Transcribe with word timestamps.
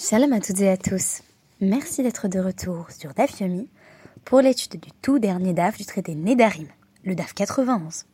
Shalom 0.00 0.32
à 0.32 0.38
toutes 0.38 0.60
et 0.60 0.68
à 0.68 0.76
tous. 0.76 1.22
Merci 1.60 2.04
d'être 2.04 2.28
de 2.28 2.38
retour 2.38 2.88
sur 2.92 3.14
DAF 3.14 3.40
Yomi 3.40 3.68
pour 4.24 4.40
l'étude 4.40 4.80
du 4.80 4.90
tout 5.02 5.18
dernier 5.18 5.52
DAF 5.52 5.76
du 5.76 5.84
traité 5.84 6.14
Nedarim, 6.14 6.68
le 7.02 7.16
DAF 7.16 7.34
91. 7.34 8.04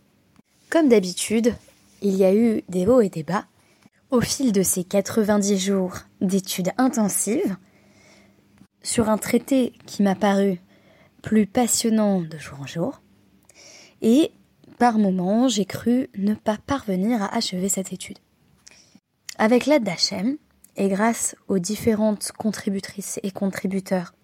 Comme 0.71 0.89
d'habitude, 0.89 1.55
il 2.01 2.17
y 2.17 2.25
a 2.25 2.35
eu 2.35 2.63
des 2.71 2.87
hauts 2.87 3.03
et 3.03 3.11
des 3.11 3.23
bas 3.23 3.45
au 4.11 4.23
fil 4.23 4.51
de 4.51 4.63
ces 4.63 4.83
90 4.83 5.59
jours 5.59 5.93
d'études 6.23 6.71
intensives 6.79 7.55
sur 8.83 9.11
un 9.11 9.19
traité 9.19 9.75
qui 9.85 10.03
m'a 10.03 10.15
paru 10.15 10.63
plus 11.21 11.47
passionnant 11.47 12.23
de 12.23 12.39
jour 12.39 12.63
en 12.63 12.67
jour 12.67 13.03
et 14.01 14.31
par 14.79 14.97
moments 14.97 15.49
j'ai 15.49 15.67
cru 15.67 16.09
ne 16.17 16.33
pas 16.33 16.57
parvenir 16.67 17.23
à 17.23 17.37
achever 17.37 17.69
cette 17.69 17.93
étude. 17.93 18.19
Avec 19.37 19.67
l'aide 19.67 19.85
d'Hachem, 19.85 20.39
et 20.77 20.89
grâce 20.89 21.37
aux 21.49 21.59
différentes 21.59 22.33
contributrices 22.33 23.21
et 23.23 23.31
contributeurs 23.31 24.15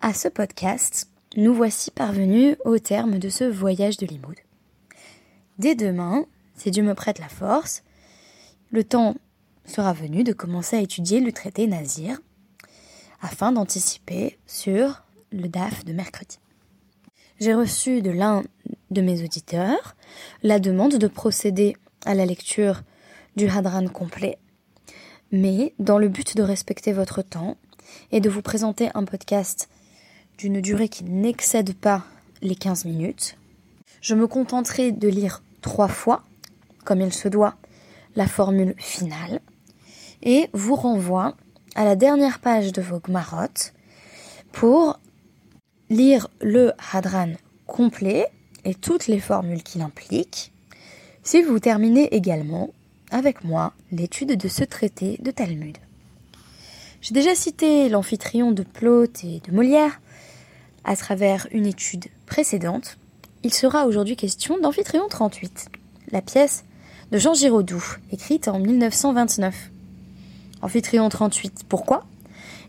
à 0.00 0.14
ce 0.14 0.28
podcast, 0.28 1.08
nous 1.36 1.54
voici 1.54 1.90
parvenus 1.90 2.56
au 2.64 2.78
terme 2.78 3.18
de 3.18 3.28
ce 3.28 3.44
voyage 3.44 3.96
de 3.96 4.06
Limoud. 4.06 4.36
Dès 5.58 5.74
demain, 5.74 6.24
si 6.56 6.70
Dieu 6.70 6.82
me 6.82 6.94
prête 6.94 7.18
la 7.18 7.28
force, 7.28 7.82
le 8.70 8.82
temps 8.82 9.14
sera 9.64 9.92
venu 9.92 10.24
de 10.24 10.32
commencer 10.32 10.76
à 10.76 10.80
étudier 10.80 11.20
le 11.20 11.32
traité 11.32 11.66
Nazir 11.66 12.20
afin 13.20 13.52
d'anticiper 13.52 14.38
sur 14.46 15.02
le 15.30 15.48
DAF 15.48 15.84
de 15.84 15.92
mercredi. 15.92 16.38
J'ai 17.38 17.54
reçu 17.54 18.02
de 18.02 18.10
l'un 18.10 18.42
de 18.90 19.00
mes 19.00 19.22
auditeurs 19.22 19.96
la 20.42 20.58
demande 20.58 20.96
de 20.96 21.06
procéder 21.06 21.76
à 22.04 22.14
la 22.14 22.26
lecture 22.26 22.82
du 23.36 23.48
Hadran 23.48 23.86
complet 23.88 24.38
mais 25.32 25.74
dans 25.78 25.98
le 25.98 26.08
but 26.08 26.36
de 26.36 26.42
respecter 26.42 26.92
votre 26.92 27.22
temps 27.22 27.56
et 28.12 28.20
de 28.20 28.30
vous 28.30 28.42
présenter 28.42 28.90
un 28.94 29.04
podcast 29.04 29.68
d'une 30.38 30.60
durée 30.60 30.88
qui 30.88 31.04
n'excède 31.04 31.74
pas 31.74 32.04
les 32.42 32.54
15 32.54 32.84
minutes, 32.84 33.36
je 34.00 34.14
me 34.14 34.26
contenterai 34.26 34.92
de 34.92 35.08
lire 35.08 35.42
trois 35.60 35.88
fois, 35.88 36.22
comme 36.84 37.00
il 37.00 37.12
se 37.12 37.28
doit, 37.28 37.56
la 38.16 38.26
formule 38.26 38.74
finale, 38.78 39.40
et 40.22 40.48
vous 40.52 40.74
renvoie 40.74 41.36
à 41.74 41.84
la 41.84 41.96
dernière 41.96 42.40
page 42.40 42.72
de 42.72 42.82
vos 42.82 42.98
gmarottes 42.98 43.72
pour 44.52 44.98
lire 45.88 46.28
le 46.40 46.72
hadran 46.92 47.32
complet 47.66 48.26
et 48.64 48.74
toutes 48.74 49.06
les 49.06 49.20
formules 49.20 49.62
qu'il 49.62 49.82
implique, 49.82 50.52
si 51.22 51.42
vous 51.42 51.58
terminez 51.58 52.14
également 52.14 52.70
avec 53.10 53.44
moi 53.44 53.72
l'étude 53.92 54.36
de 54.36 54.48
ce 54.48 54.64
traité 54.64 55.18
de 55.22 55.30
Talmud. 55.30 55.76
J'ai 57.00 57.14
déjà 57.14 57.34
cité 57.34 57.88
l'amphitryon 57.88 58.52
de 58.52 58.62
Plaute 58.62 59.24
et 59.24 59.40
de 59.40 59.54
Molière 59.54 60.00
à 60.84 60.96
travers 60.96 61.46
une 61.50 61.66
étude 61.66 62.06
précédente. 62.26 62.98
Il 63.42 63.54
sera 63.54 63.86
aujourd'hui 63.86 64.16
question 64.16 64.58
d'Amphitryon 64.58 65.08
38, 65.08 65.70
la 66.12 66.20
pièce 66.20 66.64
de 67.10 67.18
Jean 67.18 67.34
Giraudoux, 67.34 67.82
écrite 68.12 68.48
en 68.48 68.58
1929. 68.58 69.70
Amphitryon 70.62 71.08
38, 71.08 71.64
pourquoi? 71.68 72.04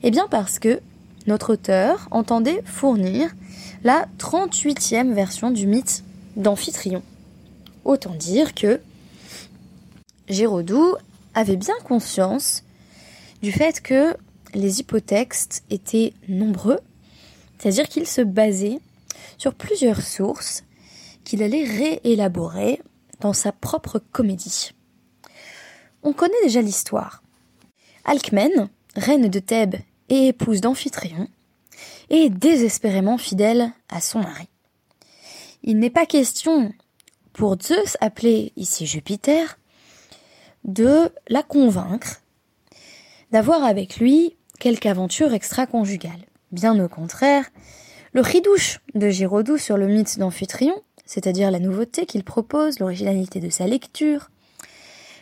Eh 0.03 0.11
bien 0.11 0.27
parce 0.29 0.59
que 0.59 0.81
notre 1.27 1.53
auteur 1.53 2.07
entendait 2.11 2.63
fournir 2.65 3.29
la 3.83 4.05
38e 4.17 5.13
version 5.13 5.51
du 5.51 5.67
mythe 5.67 6.03
d'Amphitryon. 6.35 7.03
Autant 7.83 8.15
dire 8.15 8.53
que 8.55 8.79
Giraudoux 10.27 10.95
avait 11.33 11.57
bien 11.57 11.75
conscience 11.83 12.63
du 13.41 13.51
fait 13.51 13.81
que 13.81 14.15
les 14.53 14.79
hypotextes 14.79 15.63
étaient 15.69 16.13
nombreux, 16.27 16.79
c'est-à-dire 17.57 17.87
qu'il 17.87 18.07
se 18.07 18.21
basait 18.21 18.79
sur 19.37 19.53
plusieurs 19.53 20.01
sources 20.01 20.63
qu'il 21.23 21.43
allait 21.43 21.63
réélaborer 21.63 22.81
dans 23.19 23.33
sa 23.33 23.51
propre 23.51 23.99
comédie. 24.11 24.71
On 26.03 26.13
connaît 26.13 26.41
déjà 26.43 26.61
l'histoire. 26.61 27.21
Alcmène, 28.05 28.69
reine 28.95 29.29
de 29.29 29.39
Thèbes 29.39 29.75
et 30.09 30.27
épouse 30.27 30.61
d'Amphitryon, 30.61 31.27
est 32.09 32.29
désespérément 32.29 33.17
fidèle 33.17 33.71
à 33.89 34.01
son 34.01 34.19
mari. 34.19 34.47
Il 35.63 35.77
n'est 35.79 35.91
pas 35.91 36.05
question 36.05 36.73
pour 37.33 37.55
Zeus, 37.61 37.95
appelé 38.01 38.51
ici 38.57 38.85
Jupiter, 38.85 39.57
de 40.63 41.09
la 41.27 41.43
convaincre 41.43 42.21
d'avoir 43.31 43.63
avec 43.63 43.97
lui 43.97 44.35
quelque 44.59 44.87
aventure 44.87 45.33
extra-conjugale. 45.33 46.25
Bien 46.51 46.77
au 46.83 46.87
contraire, 46.87 47.49
le 48.13 48.21
ridouche 48.21 48.79
de 48.93 49.09
Giraudoux 49.09 49.57
sur 49.57 49.77
le 49.77 49.87
mythe 49.87 50.19
d'Amphitryon, 50.19 50.75
c'est-à-dire 51.05 51.49
la 51.49 51.59
nouveauté 51.59 52.05
qu'il 52.05 52.23
propose, 52.23 52.79
l'originalité 52.79 53.39
de 53.39 53.49
sa 53.49 53.67
lecture, 53.67 54.29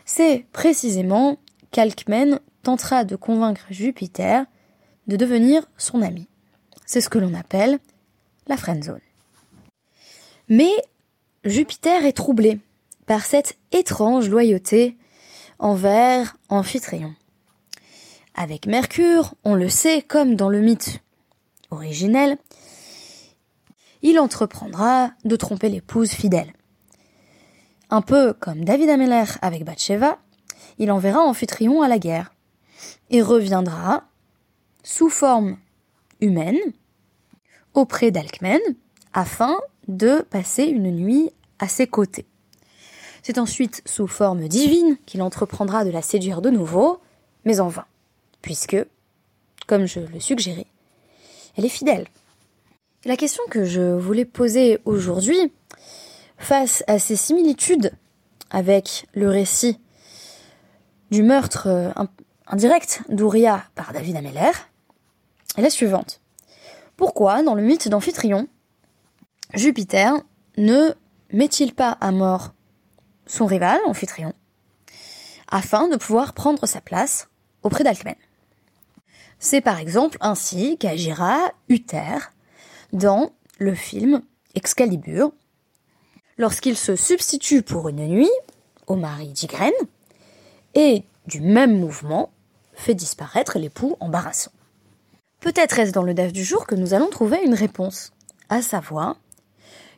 c'est 0.06 0.46
précisément 0.52 1.38
qu'Alcmène 1.72 2.40
tentera 2.64 3.04
de 3.04 3.16
convaincre 3.16 3.66
Jupiter 3.70 4.46
de 5.08 5.16
devenir 5.16 5.64
son 5.78 6.02
ami. 6.02 6.28
C'est 6.86 7.02
ce 7.02 7.10
que 7.10 7.20
l'on 7.20 7.34
appelle 7.34 7.80
la 8.48 8.58
friendzone. 8.58 9.00
Mais 10.50 10.72
Jupiter 11.46 12.06
est 12.06 12.14
troublé 12.14 12.60
par 13.06 13.24
cette 13.24 13.58
étrange 13.72 14.30
loyauté 14.30 14.98
envers 15.60 16.38
Amphitryon. 16.48 17.14
Avec 18.34 18.66
Mercure, 18.66 19.36
on 19.44 19.56
le 19.56 19.70
sait, 19.70 20.02
comme 20.02 20.36
dans 20.36 20.50
le 20.50 20.62
mythe 20.62 21.02
originel, 21.70 22.38
il 24.02 24.20
entreprendra 24.20 25.12
de 25.26 25.36
tromper 25.36 25.70
l'épouse 25.70 26.12
fidèle. 26.12 26.54
Un 27.90 28.02
peu 28.02 28.34
comme 28.34 28.64
David 28.64 28.90
Ameller 28.90 29.26
avec 29.42 29.66
Bathsheba, 29.66 30.20
il 30.78 30.92
enverra 30.92 31.20
Amphitryon 31.22 31.82
à 31.82 31.90
la 31.90 32.00
guerre 32.00 32.34
et 33.10 33.22
reviendra 33.22 34.06
sous 34.84 35.10
forme 35.10 35.58
humaine 36.22 36.58
auprès 37.74 38.12
d'Alcmène 38.12 38.62
afin 39.14 39.58
de 39.88 40.22
passer 40.30 40.64
une 40.64 40.92
nuit 40.92 41.32
à 41.60 41.68
ses 41.68 41.88
côtés. 41.88 42.26
C'est 43.24 43.38
ensuite 43.38 43.82
sous 43.86 44.08
forme 44.08 44.48
divine 44.48 44.98
qu'il 45.06 45.22
entreprendra 45.22 45.86
de 45.86 45.92
la 45.92 46.02
séduire 46.02 46.42
de 46.42 46.50
nouveau, 46.50 47.00
mais 47.46 47.60
en 47.60 47.68
vain, 47.68 47.86
puisque, 48.42 48.78
comme 49.68 49.86
je 49.86 50.00
le 50.00 50.20
suggérais, 50.20 50.68
elle 51.58 51.66
est 51.66 51.70
fidèle. 51.70 52.08
la 53.06 53.18
question 53.18 53.44
que 53.50 53.66
je 53.66 53.94
voulais 53.96 54.26
poser 54.26 54.80
aujourd'hui, 54.86 55.52
face 56.38 56.84
à 56.88 57.00
ces 57.00 57.16
similitudes 57.16 57.92
avec 58.50 59.08
le 59.14 59.30
récit 59.30 59.80
du 61.12 61.24
meurtre 61.24 61.68
euh, 61.68 61.92
indirect 62.48 63.02
d'Ouria 63.10 63.64
par 63.76 63.94
David 63.94 64.16
Ameller, 64.16 64.52
est 65.58 65.62
la 65.62 65.70
suivante. 65.70 66.22
Pourquoi, 66.98 67.44
dans 67.44 67.56
le 67.56 67.64
mythe 67.64 67.88
d'Amphitryon, 67.88 68.48
Jupiter 69.54 70.14
ne 70.58 70.92
met-il 71.32 71.74
pas 71.74 71.92
à 72.02 72.12
mort 72.12 72.54
son 73.30 73.46
rival, 73.46 73.80
Amphitryon, 73.86 74.34
afin 75.48 75.88
de 75.88 75.96
pouvoir 75.96 76.34
prendre 76.34 76.66
sa 76.66 76.82
place 76.82 77.30
auprès 77.64 77.84
d'Alcmène. 77.84 78.16
C'est 79.38 79.62
par 79.62 79.80
exemple 79.80 80.18
ainsi 80.20 80.78
qu'agira 80.78 81.38
Uther 81.70 82.18
dans 82.92 83.32
le 83.58 83.74
film 83.76 84.22
Excalibur, 84.56 85.32
lorsqu'il 86.38 86.76
se 86.76 86.96
substitue 86.96 87.62
pour 87.62 87.88
une 87.88 88.08
nuit 88.08 88.32
au 88.88 88.96
mari 88.96 89.28
d'Ygraine 89.28 89.72
et 90.74 91.04
du 91.28 91.40
même 91.40 91.80
mouvement 91.80 92.32
fait 92.74 92.96
disparaître 92.96 93.60
l'époux 93.60 93.96
embarrassant. 94.00 94.52
Peut-être 95.40 95.80
est-ce 95.80 95.92
dans 95.92 96.04
le 96.04 96.14
DAF 96.14 96.34
du 96.34 96.44
jour 96.44 96.66
que 96.66 96.76
nous 96.76 96.94
allons 96.94 97.10
trouver 97.10 97.40
une 97.46 97.54
réponse, 97.54 98.12
à 98.50 98.62
savoir 98.62 99.18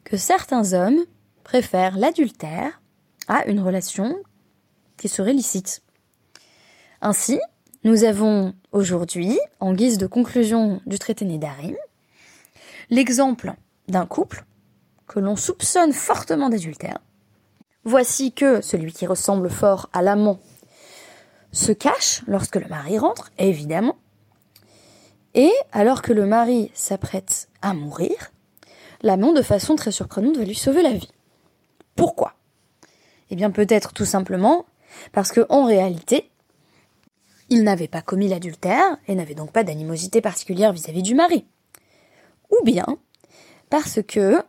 que 0.03 0.17
certains 0.17 0.73
hommes 0.73 0.99
préfèrent 1.43 1.97
l'adultère 1.97 2.80
à 3.27 3.45
une 3.47 3.59
relation 3.59 4.17
qui 4.97 5.07
serait 5.09 5.33
licite. 5.33 5.81
Ainsi, 7.01 7.39
nous 7.83 8.03
avons 8.03 8.53
aujourd'hui, 8.71 9.39
en 9.59 9.73
guise 9.73 9.97
de 9.97 10.05
conclusion 10.07 10.81
du 10.85 10.99
traité 10.99 11.25
Nédarim, 11.25 11.75
l'exemple 12.89 13.53
d'un 13.87 14.05
couple 14.05 14.45
que 15.07 15.19
l'on 15.19 15.35
soupçonne 15.35 15.93
fortement 15.93 16.49
d'adultère. 16.49 16.99
Voici 17.83 18.31
que 18.31 18.61
celui 18.61 18.93
qui 18.93 19.07
ressemble 19.07 19.49
fort 19.49 19.89
à 19.93 20.03
l'amant 20.03 20.39
se 21.51 21.71
cache 21.71 22.21
lorsque 22.27 22.55
le 22.55 22.67
mari 22.67 22.99
rentre, 22.99 23.31
évidemment. 23.39 23.97
Et 25.33 25.51
alors 25.71 26.01
que 26.01 26.13
le 26.13 26.25
mari 26.25 26.71
s'apprête 26.73 27.49
à 27.61 27.73
mourir, 27.73 28.31
l'amant, 29.01 29.33
de 29.33 29.41
façon 29.41 29.75
très 29.75 29.91
surprenante, 29.91 30.37
va 30.37 30.43
lui 30.43 30.55
sauver 30.55 30.83
la 30.83 30.93
vie. 30.93 31.11
Pourquoi? 31.95 32.35
Eh 33.31 33.35
bien 33.35 33.49
peut-être 33.49 33.93
tout 33.93 34.05
simplement 34.05 34.65
parce 35.13 35.31
que 35.31 35.45
en 35.49 35.65
réalité, 35.65 36.29
il 37.49 37.63
n'avait 37.63 37.87
pas 37.87 38.01
commis 38.01 38.27
l'adultère 38.27 38.97
et 39.07 39.15
n'avait 39.15 39.35
donc 39.35 39.51
pas 39.51 39.63
d'animosité 39.63 40.21
particulière 40.21 40.73
vis-à-vis 40.73 41.01
du 41.01 41.15
mari. 41.15 41.45
Ou 42.51 42.63
bien 42.63 42.85
parce 43.69 43.99
que 44.05 44.43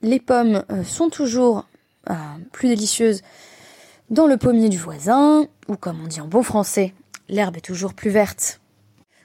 les 0.00 0.20
pommes 0.20 0.64
euh, 0.70 0.84
sont 0.84 1.10
toujours 1.10 1.66
euh, 2.08 2.14
plus 2.52 2.68
délicieuses 2.68 3.22
dans 4.10 4.26
le 4.26 4.36
pommier 4.36 4.68
du 4.68 4.78
voisin, 4.78 5.46
ou 5.68 5.76
comme 5.76 6.00
on 6.02 6.06
dit 6.06 6.20
en 6.20 6.28
bon 6.28 6.42
français, 6.42 6.94
l'herbe 7.28 7.56
est 7.56 7.62
toujours 7.62 7.94
plus 7.94 8.10
verte 8.10 8.60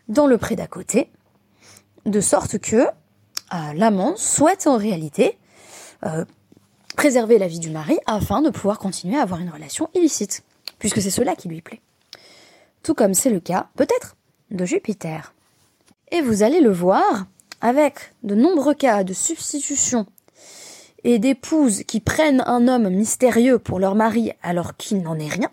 dans 0.07 0.25
le 0.25 0.37
pré 0.37 0.55
d'à 0.55 0.67
côté, 0.67 1.11
de 2.05 2.21
sorte 2.21 2.57
que 2.57 2.77
euh, 2.77 3.73
l'amant 3.75 4.15
souhaite 4.15 4.65
en 4.65 4.77
réalité 4.77 5.37
préserver 6.97 7.37
la 7.37 7.47
vie 7.47 7.59
du 7.59 7.69
mari 7.69 7.97
afin 8.07 8.41
de 8.41 8.49
pouvoir 8.49 8.77
continuer 8.77 9.17
à 9.17 9.21
avoir 9.21 9.39
une 9.39 9.49
relation 9.49 9.89
illicite, 9.95 10.43
puisque 10.79 11.01
c'est 11.01 11.09
cela 11.09 11.37
qui 11.37 11.47
lui 11.47 11.61
plaît 11.61 11.79
tout 12.87 12.93
comme 12.93 13.13
c'est 13.13 13.29
le 13.29 13.41
cas, 13.41 13.67
peut-être, 13.75 14.15
de 14.49 14.63
Jupiter. 14.63 15.33
Et 16.09 16.21
vous 16.21 16.41
allez 16.41 16.61
le 16.61 16.71
voir, 16.71 17.25
avec 17.59 18.13
de 18.23 18.33
nombreux 18.33 18.75
cas 18.75 19.03
de 19.03 19.11
substitution 19.11 20.05
et 21.03 21.19
d'épouses 21.19 21.83
qui 21.83 21.99
prennent 21.99 22.43
un 22.45 22.69
homme 22.69 22.87
mystérieux 22.87 23.59
pour 23.59 23.79
leur 23.79 23.95
mari 23.95 24.31
alors 24.41 24.77
qu'il 24.77 25.01
n'en 25.01 25.19
est 25.19 25.27
rien, 25.27 25.51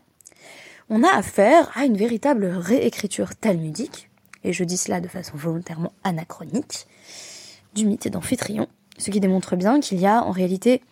on 0.91 1.03
a 1.03 1.13
affaire 1.13 1.73
à 1.75 1.87
une 1.87 1.97
véritable 1.97 2.47
réécriture 2.47 3.35
talmudique, 3.35 4.11
et 4.45 4.53
je 4.53 4.63
dis 4.63 4.77
cela 4.77 5.01
de 5.01 5.09
façon 5.09 5.37
volontairement 5.37 5.93
anachronique, 6.05 6.87
du 7.75 7.85
mythe 7.85 8.07
d'Amphitryon, 8.07 8.69
ce 8.97 9.11
qui 9.11 9.19
démontre 9.19 9.57
bien 9.57 9.81
qu'il 9.81 9.99
y 9.99 10.07
a 10.07 10.23
en 10.23 10.31
réalité 10.31 10.83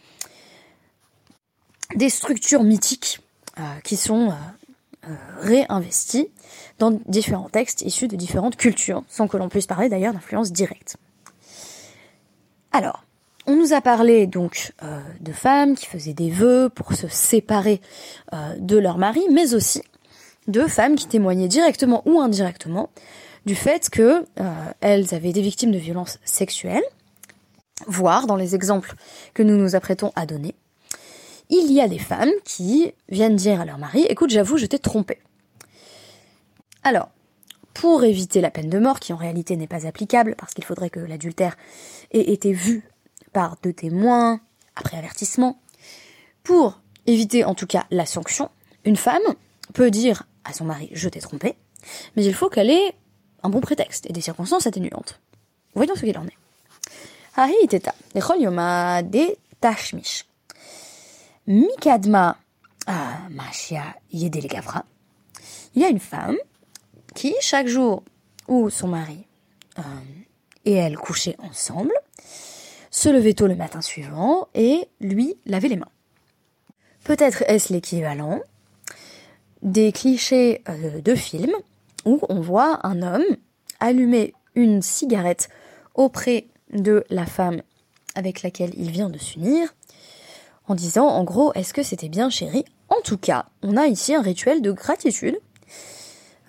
des 1.96 2.08
structures 2.08 2.62
mythiques 2.62 3.20
euh, 3.58 3.62
qui 3.84 3.96
sont 3.96 4.30
euh, 4.30 4.34
euh, 5.08 5.14
réinvesti 5.40 6.28
dans 6.78 6.92
différents 7.06 7.48
textes 7.48 7.82
issus 7.82 8.06
de 8.06 8.14
différentes 8.14 8.54
cultures, 8.54 9.02
sans 9.08 9.26
que 9.26 9.36
l'on 9.36 9.48
puisse 9.48 9.66
parler 9.66 9.88
d'ailleurs 9.88 10.12
d'influence 10.12 10.52
directe. 10.52 10.96
Alors, 12.70 13.02
on 13.48 13.56
nous 13.56 13.72
a 13.72 13.80
parlé 13.80 14.28
donc 14.28 14.72
euh, 14.84 15.00
de 15.18 15.32
femmes 15.32 15.74
qui 15.74 15.86
faisaient 15.86 16.14
des 16.14 16.30
vœux 16.30 16.68
pour 16.72 16.92
se 16.92 17.08
séparer 17.08 17.80
euh, 18.32 18.54
de 18.60 18.78
leur 18.78 18.96
mari, 18.96 19.22
mais 19.32 19.54
aussi 19.54 19.82
de 20.46 20.68
femmes 20.68 20.94
qui 20.94 21.08
témoignaient 21.08 21.48
directement 21.48 22.04
ou 22.06 22.20
indirectement 22.20 22.88
du 23.44 23.56
fait 23.56 23.90
que 23.90 24.24
elles 24.80 25.14
avaient 25.16 25.30
été 25.30 25.42
victimes 25.42 25.72
de 25.72 25.78
violences 25.78 26.20
sexuelles, 26.24 26.84
voire 27.88 28.28
dans 28.28 28.36
les 28.36 28.54
exemples 28.54 28.94
que 29.34 29.42
nous 29.42 29.56
nous 29.56 29.74
apprêtons 29.74 30.12
à 30.14 30.26
donner, 30.26 30.54
il 31.52 31.70
y 31.70 31.82
a 31.82 31.88
des 31.88 31.98
femmes 31.98 32.32
qui 32.44 32.94
viennent 33.10 33.36
dire 33.36 33.60
à 33.60 33.66
leur 33.66 33.76
mari 33.76 34.06
Écoute, 34.08 34.30
j'avoue, 34.30 34.56
je 34.56 34.64
t'ai 34.64 34.78
trompé. 34.78 35.18
Alors, 36.82 37.10
pour 37.74 38.04
éviter 38.04 38.40
la 38.40 38.50
peine 38.50 38.70
de 38.70 38.78
mort, 38.78 39.00
qui 39.00 39.12
en 39.12 39.16
réalité 39.16 39.56
n'est 39.56 39.66
pas 39.66 39.86
applicable, 39.86 40.34
parce 40.38 40.54
qu'il 40.54 40.64
faudrait 40.64 40.88
que 40.88 41.00
l'adultère 41.00 41.56
ait 42.10 42.32
été 42.32 42.52
vu 42.52 42.88
par 43.34 43.56
deux 43.62 43.74
témoins, 43.74 44.40
après 44.76 44.96
avertissement, 44.96 45.60
pour 46.42 46.80
éviter 47.06 47.44
en 47.44 47.54
tout 47.54 47.66
cas 47.66 47.84
la 47.90 48.06
sanction, 48.06 48.50
une 48.84 48.96
femme 48.96 49.22
peut 49.74 49.90
dire 49.90 50.24
à 50.44 50.54
son 50.54 50.64
mari 50.64 50.88
Je 50.92 51.08
t'ai 51.10 51.20
trompé, 51.20 51.54
mais 52.16 52.24
il 52.24 52.34
faut 52.34 52.48
qu'elle 52.48 52.70
ait 52.70 52.94
un 53.42 53.50
bon 53.50 53.60
prétexte 53.60 54.08
et 54.08 54.12
des 54.14 54.22
circonstances 54.22 54.66
atténuantes. 54.66 55.20
Voyons 55.74 55.94
ce 55.94 56.00
qu'il 56.00 56.16
en 56.16 56.26
est. 56.26 56.36
Mikadma 61.52 62.38
Mashia 63.28 63.94
Yedele 64.10 64.48
Gavra, 64.48 64.86
il 65.74 65.82
y 65.82 65.84
a 65.84 65.90
une 65.90 66.00
femme 66.00 66.38
qui, 67.14 67.34
chaque 67.42 67.66
jour 67.66 68.04
où 68.48 68.70
son 68.70 68.88
mari 68.88 69.26
euh, 69.78 69.82
et 70.64 70.72
elle 70.72 70.96
couchaient 70.96 71.36
ensemble, 71.40 71.92
se 72.90 73.10
levait 73.10 73.34
tôt 73.34 73.48
le 73.48 73.54
matin 73.54 73.82
suivant 73.82 74.48
et 74.54 74.88
lui 75.02 75.36
lavait 75.44 75.68
les 75.68 75.76
mains. 75.76 75.90
Peut-être 77.04 77.44
est-ce 77.46 77.70
l'équivalent 77.70 78.40
des 79.60 79.92
clichés 79.92 80.62
euh, 80.70 81.02
de 81.02 81.14
films 81.14 81.54
où 82.06 82.18
on 82.30 82.40
voit 82.40 82.80
un 82.86 83.02
homme 83.02 83.36
allumer 83.78 84.32
une 84.54 84.80
cigarette 84.80 85.50
auprès 85.94 86.46
de 86.72 87.04
la 87.10 87.26
femme 87.26 87.60
avec 88.14 88.40
laquelle 88.40 88.72
il 88.74 88.90
vient 88.90 89.10
de 89.10 89.18
s'unir 89.18 89.74
en 90.66 90.74
disant 90.74 91.06
en 91.06 91.24
gros 91.24 91.52
est-ce 91.54 91.74
que 91.74 91.82
c'était 91.82 92.08
bien 92.08 92.30
chéri 92.30 92.64
En 92.88 93.00
tout 93.02 93.18
cas, 93.18 93.46
on 93.62 93.76
a 93.76 93.86
ici 93.86 94.14
un 94.14 94.22
rituel 94.22 94.62
de 94.62 94.72
gratitude 94.72 95.38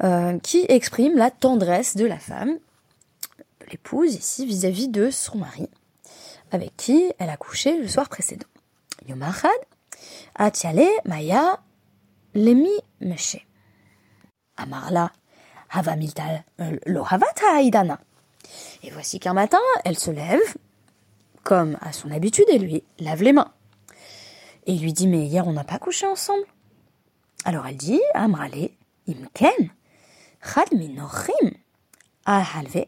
euh, 0.04 0.40
qui 0.40 0.66
exprime 0.70 1.18
la 1.18 1.32
tendresse 1.32 1.96
de 1.96 2.06
la 2.06 2.20
femme, 2.20 2.58
de 3.62 3.66
l'épouse 3.72 4.16
ici 4.16 4.46
vis-à-vis 4.46 4.88
de 4.88 5.10
son 5.10 5.38
mari, 5.38 5.70
avec 6.52 6.76
qui 6.78 7.12
elle 7.20 7.30
a 7.30 7.38
couché 7.38 7.78
le 7.78 7.88
soir 7.88 8.10
précédent. 8.10 8.48
Yomachad, 9.08 9.52
Atiale 10.36 10.88
Maya 11.06 11.60
Lemi 12.36 12.72
Meshe. 13.02 13.46
Amarla 14.58 15.12
Havamiltal 15.72 16.44
euh, 16.62 16.78
Lohavata 16.86 17.62
Aidana. 17.62 18.00
Et 18.84 18.92
voici 18.92 19.20
qu'un 19.20 19.34
matin, 19.34 19.60
elle 19.86 19.98
se 19.98 20.12
lève, 20.12 20.42
comme 21.44 21.78
à 21.82 21.94
son 21.94 22.12
habitude, 22.12 22.46
et 22.50 22.60
lui 22.60 22.84
lave 23.00 23.24
les 23.24 23.34
mains. 23.34 23.52
Et 24.66 24.74
il 24.74 24.82
lui 24.82 24.94
dit, 24.94 25.08
mais 25.08 25.26
hier 25.26 25.48
on 25.48 25.54
n'a 25.54 25.64
pas 25.64 25.80
couché 25.80 26.06
ensemble. 26.06 26.46
Alors 27.46 27.66
elle 27.68 27.78
dit, 27.78 28.02
Amrale, 28.14 28.70
imken, 29.08 29.72
chad 30.42 30.72
minochim, 30.74 31.52
ahalve, 32.26 32.86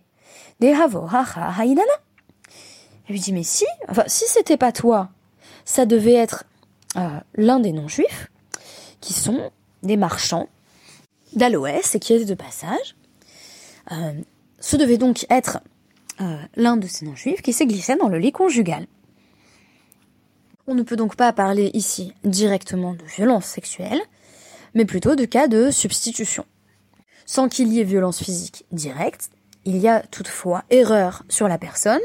dehavo. 0.60 1.08
Elle 3.08 3.14
lui 3.14 3.20
dit, 3.20 3.34
mais 3.34 3.44
si, 3.44 3.66
enfin, 3.90 4.04
si 4.08 4.26
c'était 4.28 4.58
pas 4.58 4.72
toi, 4.72 5.10
ça 5.66 5.86
devait 5.86 6.14
être 6.14 6.46
euh, 6.96 7.20
l'un 7.36 7.60
des 7.60 7.72
non-juifs, 7.72 8.32
qui 9.02 9.14
sont 9.14 9.52
des 9.84 9.98
marchands 9.98 10.50
d'aloès 11.34 11.94
et 11.94 12.00
qui 12.00 12.14
étaient 12.14 12.26
de 12.26 12.34
passage. 12.34 12.96
Euh, 13.92 14.14
ce 14.60 14.78
devait 14.78 14.98
donc 14.98 15.28
être 15.30 15.60
euh, 16.22 16.38
l'un 16.56 16.78
de 16.78 16.88
ces 16.88 17.06
non-juifs 17.06 17.42
qui 17.42 17.54
s'est 17.54 17.68
glissé 17.68 17.96
dans 17.96 18.08
le 18.08 18.18
lit 18.18 18.32
conjugal. 18.32 18.88
On 20.68 20.74
ne 20.74 20.82
peut 20.82 20.96
donc 20.96 21.16
pas 21.16 21.32
parler 21.32 21.70
ici 21.74 22.14
directement 22.24 22.94
de 22.94 23.04
violence 23.04 23.46
sexuelle, 23.46 24.02
mais 24.74 24.86
plutôt 24.86 25.16
de 25.16 25.26
cas 25.26 25.48
de 25.48 25.70
substitution. 25.70 26.44
Sans 27.28 27.50
qu'il 27.50 27.72
y 27.72 27.80
ait 27.80 27.84
violence 27.84 28.24
physique 28.24 28.66
directe, 28.72 29.30
il 29.66 29.78
y 29.78 29.88
a 29.88 30.02
toutefois 30.02 30.64
erreur 30.72 31.24
sur 31.30 31.48
la 31.48 31.60
personne, 31.60 32.02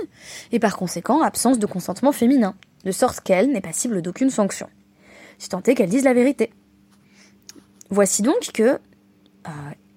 et 0.53 0.59
par 0.59 0.77
conséquent 0.77 1.23
absence 1.23 1.59
de 1.59 1.67
consentement 1.67 2.13
féminin, 2.13 2.55
de 2.85 2.93
sorte 2.93 3.21
qu'elle 3.21 3.51
n'est 3.51 3.61
passible 3.63 4.03
d'aucune 4.03 4.31
sanction, 4.31 4.69
si 5.39 5.49
tant 5.49 5.63
est 5.63 5.75
qu'elle 5.75 5.89
dise 5.89 6.05
la 6.05 6.15
vérité. 6.15 6.53
Voici 7.89 8.21
donc 8.21 8.51
que 8.53 8.63
euh, 8.63 8.79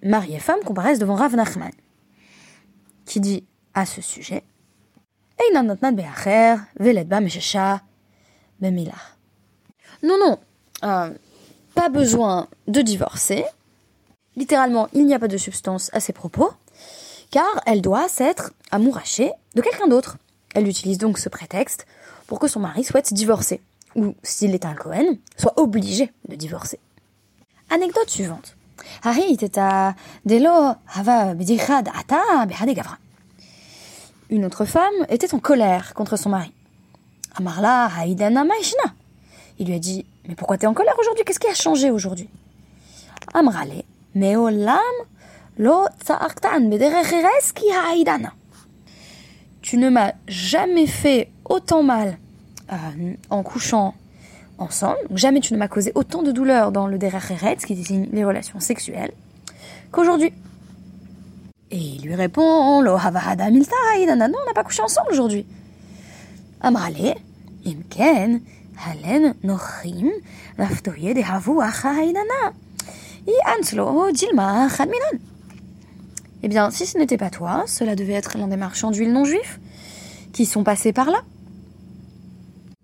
mari 0.04 0.36
et 0.36 0.40
femme 0.40 0.62
comparaissent 0.66 1.00
devant 1.00 1.16
Rav 1.16 1.36
Nachman, 1.36 1.72
qui 3.06 3.20
dit 3.20 3.46
à 3.74 3.86
ce 3.86 4.02
sujet 4.02 4.44
non, 10.04 10.18
non, 10.20 10.38
euh, 10.84 11.14
pas 11.76 11.88
besoin 11.88 12.48
de 12.68 12.82
divorcer. 12.82 13.46
Littéralement, 14.36 14.90
il 14.94 15.06
n'y 15.06 15.14
a 15.14 15.20
pas 15.20 15.30
de 15.30 15.38
substance 15.38 15.90
à 15.94 16.02
ses 16.02 16.12
propos, 16.12 16.52
car 17.32 17.62
elle 17.66 17.82
doit 17.82 18.10
s'être 18.10 18.52
amourachée 18.72 19.32
de 19.56 19.62
quelqu'un 19.62 19.88
d'autre. 19.88 20.18
Elle 20.54 20.68
utilise 20.68 20.98
donc 20.98 21.20
ce 21.20 21.30
prétexte 21.30 21.88
pour 22.28 22.40
que 22.40 22.50
son 22.50 22.60
mari 22.60 22.84
souhaite 22.84 23.14
divorcer, 23.14 23.62
ou 23.96 24.14
s'il 24.24 24.54
est 24.54 24.66
un 24.66 24.74
Cohen, 24.74 25.18
soit 25.38 25.58
obligé 25.58 26.12
de 26.28 26.36
divorcer. 26.36 26.80
Anecdote 27.70 28.10
suivante. 28.10 28.58
Une 34.30 34.46
autre 34.46 34.66
femme 34.66 34.94
était 35.10 35.34
en 35.34 35.40
colère 35.40 35.94
contre 35.94 36.18
son 36.18 36.30
mari. 36.30 36.52
Amarla 37.36 37.90
Haïdana 37.98 38.44
Maishna. 38.44 38.94
Il 39.60 39.68
lui 39.68 39.76
a 39.76 39.80
dit 39.80 40.06
Mais 40.28 40.36
pourquoi 40.36 40.58
t'es 40.58 40.68
en 40.68 40.74
colère 40.74 40.96
aujourd'hui? 41.00 41.24
Qu'est-ce 41.26 41.40
qui 41.40 41.48
a 41.48 41.54
changé 41.54 41.92
aujourd'hui? 41.92 42.30
Amrale, 43.34 43.84
Meolam 44.16 44.78
lo 45.58 45.88
ki 47.56 47.72
Haïdana. 47.72 48.34
Tu 49.62 49.78
ne 49.78 49.90
m'as 49.90 50.14
jamais 50.28 50.88
fait 50.88 51.30
autant 51.46 51.84
mal 51.84 52.18
euh, 52.72 53.14
en 53.30 53.44
couchant 53.44 53.94
ensemble, 54.58 54.98
jamais 55.16 55.40
tu 55.40 55.54
ne 55.54 55.60
m'as 55.60 55.68
causé 55.68 55.92
autant 55.96 56.22
de 56.22 56.32
douleur 56.32 56.72
dans 56.72 56.88
le 56.88 57.00
ce 57.00 57.66
qui 57.66 57.76
désigne 57.76 58.08
les 58.12 58.24
relations 58.24 58.60
sexuelles, 58.60 59.14
qu'aujourd'hui. 59.92 60.34
Et 61.72 61.78
il 61.78 62.04
lui 62.04 62.16
répond 62.16 62.82
Lo 62.82 62.96
Havahada 62.96 63.50
Milta 63.50 63.76
Haïdana. 63.94 64.28
Non, 64.28 64.38
on 64.44 64.46
n'a 64.46 64.54
pas 64.54 64.64
couché 64.64 64.82
ensemble 64.82 65.12
aujourd'hui. 65.12 65.46
Amrale, 66.66 67.16
imken, 67.66 68.42
halen 68.78 69.34
nochim, 69.44 70.10
de 70.58 71.32
Dilma 74.14 74.70
Eh 76.42 76.48
bien, 76.48 76.72
si 76.72 76.86
ce 76.86 76.98
n'était 76.98 77.18
pas 77.18 77.30
toi, 77.30 77.66
cela 77.68 77.98
devait 77.98 78.14
être 78.14 78.38
l'un 78.38 78.48
des 78.48 78.56
marchands 78.56 78.92
d'huile 78.92 79.12
non 79.12 79.26
juifs 79.26 79.60
qui 80.32 80.46
sont 80.46 80.64
passés 80.64 80.94
par 80.94 81.12
là. 81.12 81.22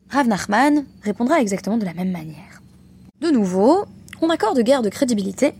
Rav 0.10 0.28
Nachman 0.28 0.84
répondra 1.04 1.40
exactement 1.40 1.78
de 1.78 1.86
la 1.86 1.94
même 1.94 2.12
manière. 2.12 2.62
De 3.22 3.30
nouveau, 3.30 3.86
on 4.22 4.30
accorde 4.30 4.60
guère 4.60 4.82
de 4.82 4.90
crédibilité 4.90 5.54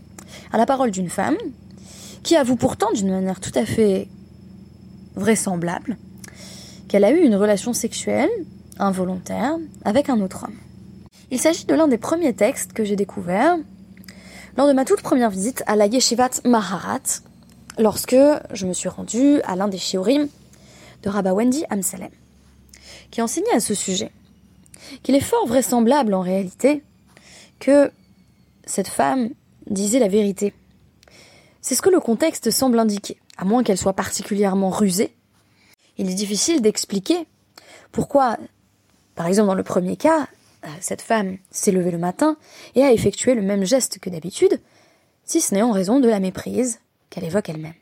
à 0.52 0.58
la 0.58 0.66
parole 0.66 0.90
d'une 0.90 1.08
femme 1.08 1.38
qui 2.22 2.36
avoue 2.36 2.56
pourtant 2.56 2.92
d'une 2.92 3.12
manière 3.12 3.40
tout 3.40 3.52
à 3.54 3.64
fait 3.64 4.08
vraisemblable 5.14 5.96
qu'elle 6.90 7.04
a 7.04 7.12
eu 7.12 7.22
une 7.22 7.36
relation 7.36 7.72
sexuelle 7.72 8.28
involontaire 8.80 9.56
avec 9.84 10.08
un 10.08 10.20
autre 10.20 10.42
homme. 10.42 10.56
Il 11.30 11.38
s'agit 11.38 11.64
de 11.64 11.74
l'un 11.76 11.86
des 11.86 11.98
premiers 11.98 12.34
textes 12.34 12.72
que 12.72 12.82
j'ai 12.82 12.96
découvert 12.96 13.56
lors 14.56 14.66
de 14.66 14.72
ma 14.72 14.84
toute 14.84 15.00
première 15.00 15.30
visite 15.30 15.62
à 15.68 15.76
la 15.76 15.86
Yeshivat 15.86 16.40
Maharat, 16.44 17.20
lorsque 17.78 18.16
je 18.52 18.66
me 18.66 18.72
suis 18.72 18.88
rendue 18.88 19.40
à 19.42 19.54
l'un 19.54 19.68
des 19.68 19.78
shiurim 19.78 20.26
de 21.04 21.08
Rabba 21.08 21.32
Wendy 21.32 21.62
Amsalem, 21.70 22.10
qui 23.12 23.22
enseignait 23.22 23.54
à 23.54 23.60
ce 23.60 23.76
sujet 23.76 24.10
qu'il 25.04 25.14
est 25.14 25.20
fort 25.20 25.46
vraisemblable 25.46 26.12
en 26.12 26.22
réalité 26.22 26.82
que 27.60 27.92
cette 28.66 28.88
femme 28.88 29.30
disait 29.70 30.00
la 30.00 30.08
vérité. 30.08 30.54
C'est 31.60 31.76
ce 31.76 31.82
que 31.82 31.90
le 31.90 32.00
contexte 32.00 32.50
semble 32.50 32.80
indiquer, 32.80 33.16
à 33.36 33.44
moins 33.44 33.62
qu'elle 33.62 33.78
soit 33.78 33.92
particulièrement 33.92 34.70
rusée. 34.70 35.14
Il 36.00 36.10
est 36.10 36.14
difficile 36.14 36.62
d'expliquer 36.62 37.26
pourquoi, 37.92 38.38
par 39.16 39.26
exemple 39.26 39.48
dans 39.48 39.54
le 39.54 39.62
premier 39.62 39.98
cas, 39.98 40.28
euh, 40.64 40.68
cette 40.80 41.02
femme 41.02 41.36
s'est 41.50 41.72
levée 41.72 41.90
le 41.90 41.98
matin 41.98 42.38
et 42.74 42.82
a 42.82 42.90
effectué 42.90 43.34
le 43.34 43.42
même 43.42 43.66
geste 43.66 43.98
que 43.98 44.08
d'habitude, 44.08 44.62
si 45.24 45.42
ce 45.42 45.54
n'est 45.54 45.60
en 45.60 45.72
raison 45.72 46.00
de 46.00 46.08
la 46.08 46.18
méprise 46.18 46.80
qu'elle 47.10 47.24
évoque 47.24 47.50
elle-même. 47.50 47.74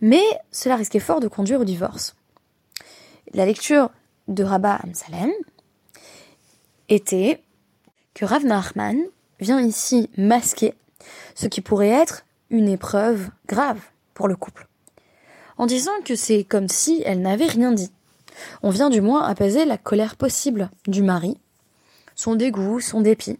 Mais 0.00 0.22
cela 0.52 0.76
risquait 0.76 1.00
fort 1.00 1.18
de 1.18 1.26
conduire 1.26 1.60
au 1.60 1.64
divorce. 1.64 2.14
La 3.34 3.44
lecture 3.44 3.90
de 4.28 4.44
Rabat 4.44 4.78
Amsalem 4.84 5.32
était 6.88 7.42
que 8.14 8.24
Rav 8.24 8.44
Nachman 8.44 9.00
vient 9.40 9.60
ici 9.60 10.10
masquer 10.16 10.74
ce 11.34 11.48
qui 11.48 11.60
pourrait 11.60 11.88
être 11.88 12.24
une 12.50 12.68
épreuve 12.68 13.30
grave 13.48 13.80
pour 14.14 14.28
le 14.28 14.36
couple, 14.36 14.67
en 15.58 15.66
disant 15.66 15.92
que 16.04 16.16
c'est 16.16 16.44
comme 16.44 16.68
si 16.68 17.02
elle 17.04 17.20
n'avait 17.20 17.46
rien 17.46 17.72
dit, 17.72 17.90
on 18.62 18.70
vient 18.70 18.90
du 18.90 19.00
moins 19.00 19.24
apaiser 19.24 19.64
la 19.64 19.76
colère 19.76 20.16
possible 20.16 20.70
du 20.86 21.02
mari, 21.02 21.36
son 22.14 22.34
dégoût, 22.34 22.80
son 22.80 23.00
dépit, 23.00 23.38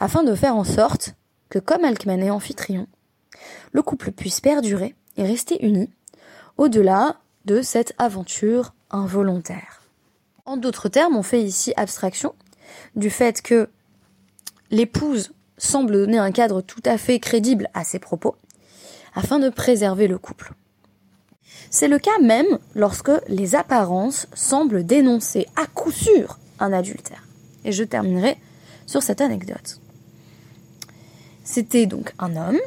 afin 0.00 0.24
de 0.24 0.34
faire 0.34 0.56
en 0.56 0.64
sorte 0.64 1.14
que, 1.48 1.58
comme 1.58 1.84
Alkman 1.84 2.20
est 2.20 2.30
amphitryon, 2.30 2.86
le 3.72 3.82
couple 3.82 4.12
puisse 4.12 4.40
perdurer 4.40 4.94
et 5.16 5.24
rester 5.24 5.64
uni 5.64 5.90
au-delà 6.56 7.16
de 7.44 7.62
cette 7.62 7.94
aventure 7.98 8.74
involontaire. 8.90 9.82
En 10.44 10.56
d'autres 10.56 10.88
termes, 10.88 11.16
on 11.16 11.22
fait 11.22 11.42
ici 11.42 11.72
abstraction 11.76 12.34
du 12.96 13.10
fait 13.10 13.42
que 13.42 13.68
l'épouse 14.70 15.32
semble 15.58 15.92
donner 15.92 16.18
un 16.18 16.32
cadre 16.32 16.62
tout 16.62 16.82
à 16.84 16.98
fait 16.98 17.20
crédible 17.20 17.68
à 17.74 17.84
ses 17.84 17.98
propos, 17.98 18.36
afin 19.14 19.38
de 19.38 19.50
préserver 19.50 20.08
le 20.08 20.18
couple. 20.18 20.52
C'est 21.70 21.88
le 21.88 21.98
cas 21.98 22.18
même 22.20 22.58
lorsque 22.74 23.10
les 23.28 23.54
apparences 23.54 24.26
semblent 24.34 24.84
dénoncer 24.84 25.46
à 25.56 25.66
coup 25.66 25.90
sûr 25.90 26.38
un 26.60 26.72
adultère. 26.72 27.26
Et 27.64 27.72
je 27.72 27.84
terminerai 27.84 28.36
sur 28.86 29.02
cette 29.02 29.20
anecdote. 29.20 29.80
C'était 31.44 31.86
donc 31.86 32.12
un 32.18 32.36
homme 32.36 32.58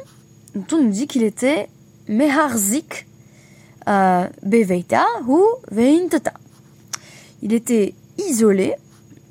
dont 0.54 0.76
on 0.76 0.82
nous 0.82 0.90
dit 0.90 1.06
qu'il 1.06 1.22
était 1.22 1.68
Meharzik 2.08 3.06
euh, 3.88 4.26
Beveita 4.42 5.04
ou 5.28 5.44
Veintata. 5.70 6.34
Il 7.42 7.52
était 7.52 7.94
isolé, 8.18 8.74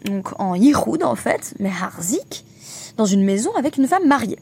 donc 0.05 0.39
en 0.39 0.55
Yihoud 0.55 1.03
en 1.03 1.15
fait, 1.15 1.53
Meharzik, 1.59 2.45
dans 2.97 3.05
une 3.05 3.23
maison 3.23 3.53
avec 3.55 3.77
une 3.77 3.87
femme 3.87 4.07
mariée. 4.07 4.39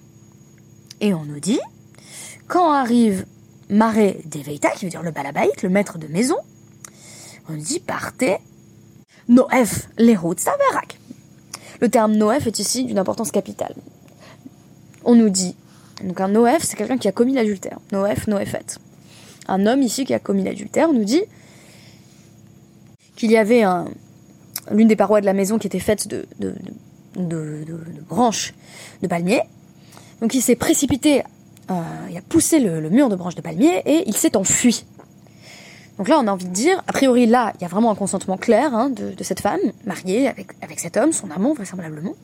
Et 1.01 1.13
on 1.13 1.25
nous 1.25 1.39
dit, 1.39 1.59
quand 2.47 2.71
arrive 2.71 3.25
Maré 3.69 4.21
Deveita, 4.25 4.71
qui 4.71 4.85
veut 4.85 4.91
dire 4.91 5.03
le 5.03 5.11
balabaït, 5.11 5.61
le 5.61 5.69
maître 5.69 5.97
de 5.97 6.07
maison, 6.07 6.37
on 7.49 7.55
dit 7.55 7.79
partez 7.79 8.37
Noef 9.27 9.89
l'héros 9.97 10.35
Saverak. 10.37 10.99
Le 11.81 11.89
terme 11.89 12.13
Noef 12.15 12.47
est 12.47 12.59
ici 12.59 12.85
d'une 12.85 12.99
importance 12.99 13.31
capitale. 13.31 13.75
On 15.05 15.15
nous 15.15 15.29
dit, 15.29 15.55
donc 16.03 16.19
un 16.21 16.29
Noef, 16.29 16.63
c'est 16.63 16.77
quelqu'un 16.77 16.97
qui 16.97 17.07
a 17.07 17.11
commis 17.11 17.33
l'adultère. 17.33 17.79
Noef, 17.91 18.27
Noefet. 18.27 18.77
Un 19.47 19.65
homme 19.65 19.81
ici 19.81 20.05
qui 20.05 20.13
a 20.13 20.19
commis 20.19 20.43
l'adultère 20.43 20.93
nous 20.93 21.03
dit 21.03 21.23
qu'il 23.15 23.31
y 23.31 23.37
avait 23.37 23.63
un, 23.63 23.85
l'une 24.71 24.87
des 24.87 24.95
parois 24.95 25.21
de 25.21 25.25
la 25.25 25.33
maison 25.33 25.57
qui 25.57 25.67
était 25.67 25.79
faite 25.79 26.07
de, 26.07 26.25
de, 26.39 26.55
branches 28.07 28.53
de 29.01 29.07
palmier. 29.07 29.41
Donc 30.21 30.33
il 30.33 30.41
s'est 30.41 30.55
précipité 30.55 31.23
euh, 31.71 31.81
il 32.09 32.17
a 32.17 32.21
poussé 32.21 32.59
le, 32.59 32.89
mur 32.89 33.09
de 33.09 33.15
branches 33.15 33.35
de 33.35 33.41
palmier 33.41 33.81
et 33.85 34.03
il 34.07 34.15
s'est 34.15 34.35
enfui. 34.35 34.85
Donc 35.97 36.07
là, 36.07 36.19
on 36.19 36.27
a 36.27 36.31
envie 36.31 36.47
de 36.47 36.53
dire, 36.53 36.83
a 36.87 36.93
priori, 36.93 37.25
là, 37.27 37.53
il 37.55 37.61
y 37.61 37.65
a 37.65 37.67
vraiment 37.67 37.91
un 37.91 37.95
consentement 37.95 38.37
clair 38.37 38.73
hein, 38.73 38.89
de, 38.89 39.23
cette 39.23 39.41
femme, 39.41 39.59
mariée 39.85 40.27
avec, 40.27 40.51
avec 40.61 40.79
cet 40.79 40.97
homme, 40.97 41.11
son 41.11 41.29
amant, 41.31 41.53
vraisemblablement. 41.53 42.15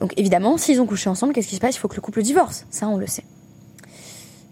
Donc 0.00 0.14
évidemment, 0.16 0.56
s'ils 0.56 0.80
ont 0.80 0.86
couché 0.86 1.10
ensemble, 1.10 1.32
qu'est-ce 1.32 1.48
qui 1.48 1.56
se 1.56 1.60
passe? 1.60 1.76
Il 1.76 1.78
faut 1.78 1.88
que 1.88 1.96
le 1.96 2.00
couple 2.00 2.22
divorce. 2.22 2.66
Ça, 2.70 2.88
on 2.88 2.96
le 2.96 3.06
sait. 3.06 3.24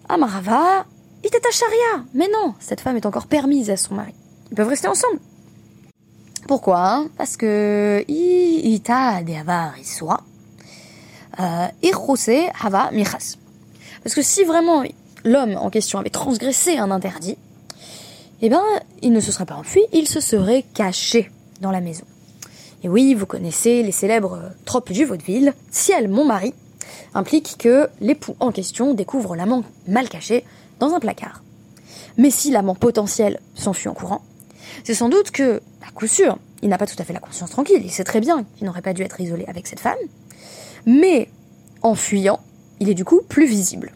Amarava, 0.09 0.85
il 1.23 1.27
était 1.27 1.39
à. 1.39 2.03
Mais 2.15 2.29
non, 2.33 2.55
cette 2.61 2.81
femme 2.81 2.97
est 2.97 3.07
encore 3.07 3.27
permise 3.27 3.71
à 3.71 3.77
son 3.77 3.95
mari. 3.95 4.13
Ils 4.51 4.55
peuvent 4.55 4.69
rester 4.69 4.89
ensemble. 4.89 5.19
Pourquoi? 6.47 7.07
Parce 7.17 7.37
que 7.37 8.05
ita 8.07 9.23
de 9.23 9.35
avar 9.35 9.77
iswa, 9.79 10.21
euh, 11.41 12.53
hava 12.63 12.91
michas. 12.93 13.37
Parce 14.07 14.15
que 14.15 14.23
si 14.23 14.45
vraiment 14.45 14.85
l'homme 15.25 15.57
en 15.57 15.69
question 15.69 15.99
avait 15.99 16.11
transgressé 16.11 16.77
un 16.77 16.93
interdit, 16.93 17.37
eh 18.41 18.49
bien, 18.49 18.63
il 19.03 19.11
ne 19.11 19.19
se 19.19 19.33
serait 19.33 19.47
pas 19.47 19.57
enfui, 19.57 19.83
il 19.93 20.07
se 20.07 20.21
serait 20.21 20.65
caché 20.75 21.29
dans 21.61 21.73
la 21.73 21.81
maison. 21.81 22.05
Et 22.85 22.89
oui, 22.89 23.15
vous 23.15 23.27
connaissez 23.27 23.83
les 23.83 23.91
célèbres 23.91 24.53
tropes 24.65 24.93
du 24.93 25.05
vaudeville, 25.05 25.55
ciel 25.73 26.07
mon 26.07 26.25
mari, 26.25 26.55
implique 27.15 27.57
que 27.59 27.89
l'époux 28.01 28.37
en 28.39 28.53
question 28.53 28.95
découvre 28.95 29.35
l'amant 29.35 29.65
mal 29.89 30.09
caché 30.09 30.45
dans 30.79 30.95
un 30.95 31.01
placard. 31.01 31.43
Mais 32.17 32.31
si 32.31 32.53
l'amant 32.53 32.77
potentiel 32.77 33.41
s'enfuit 33.57 33.89
en 33.89 33.95
courant, 33.95 34.23
c'est 34.85 34.95
sans 34.95 35.09
doute 35.09 35.33
que, 35.33 35.61
à 35.85 35.91
coup 35.91 36.07
sûr, 36.07 36.39
il 36.63 36.69
n'a 36.69 36.79
pas 36.79 36.87
tout 36.87 36.95
à 37.01 37.05
fait 37.05 37.13
la 37.13 37.19
conscience 37.19 37.51
tranquille, 37.51 37.83
il 37.83 37.91
sait 37.91 38.05
très 38.05 38.21
bien 38.21 38.45
qu'il 38.57 38.69
n'aurait 38.69 38.83
pas 38.83 38.93
dû 38.93 39.03
être 39.03 39.21
isolé 39.21 39.47
avec 39.49 39.67
cette 39.67 39.81
femme, 39.81 39.99
mais 40.87 41.29
en 41.83 41.97
fuyant, 41.97 42.39
il 42.79 42.89
est 42.89 42.95
du 42.95 43.05
coup 43.05 43.23
plus 43.29 43.47
visible. 43.47 43.96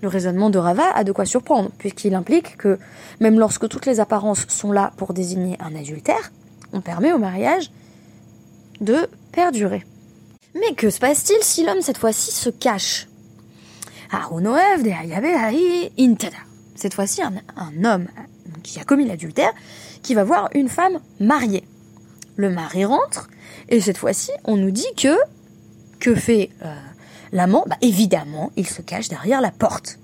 Le 0.00 0.08
raisonnement 0.08 0.50
de 0.50 0.58
Rava 0.58 0.90
a 0.94 1.02
de 1.04 1.12
quoi 1.12 1.24
surprendre, 1.26 1.70
puisqu'il 1.78 2.14
implique 2.14 2.56
que 2.56 2.78
même 3.20 3.38
lorsque 3.38 3.68
toutes 3.68 3.86
les 3.86 4.00
apparences 4.00 4.46
sont 4.48 4.70
là 4.70 4.92
pour 4.96 5.12
désigner 5.12 5.56
un 5.60 5.74
adultère, 5.74 6.30
on 6.72 6.80
permet 6.80 7.12
au 7.12 7.18
mariage 7.18 7.70
de 8.80 9.08
perdurer. 9.32 9.84
Mais 10.54 10.74
que 10.74 10.90
se 10.90 11.00
passe-t-il 11.00 11.42
si 11.42 11.64
l'homme 11.64 11.82
cette 11.82 11.98
fois-ci 11.98 12.30
se 12.30 12.50
cache? 12.50 13.08
Cette 16.74 16.94
fois-ci, 16.94 17.22
un, 17.22 17.32
un 17.56 17.84
homme 17.84 18.06
qui 18.62 18.78
a 18.78 18.84
commis 18.84 19.06
l'adultère, 19.06 19.52
qui 20.02 20.14
va 20.14 20.24
voir 20.24 20.48
une 20.54 20.68
femme 20.68 21.00
mariée. 21.20 21.64
Le 22.36 22.50
mari 22.50 22.84
rentre, 22.84 23.28
et 23.68 23.80
cette 23.80 23.98
fois-ci, 23.98 24.30
on 24.44 24.56
nous 24.56 24.70
dit 24.70 24.86
que 24.96 25.16
que 25.98 26.14
fait 26.14 26.50
euh, 26.62 26.74
L'amant, 27.32 27.64
bah, 27.66 27.76
évidemment, 27.80 28.50
il 28.56 28.66
se 28.66 28.82
cache 28.82 29.08
derrière 29.08 29.40
la 29.40 29.50
porte. 29.50 29.98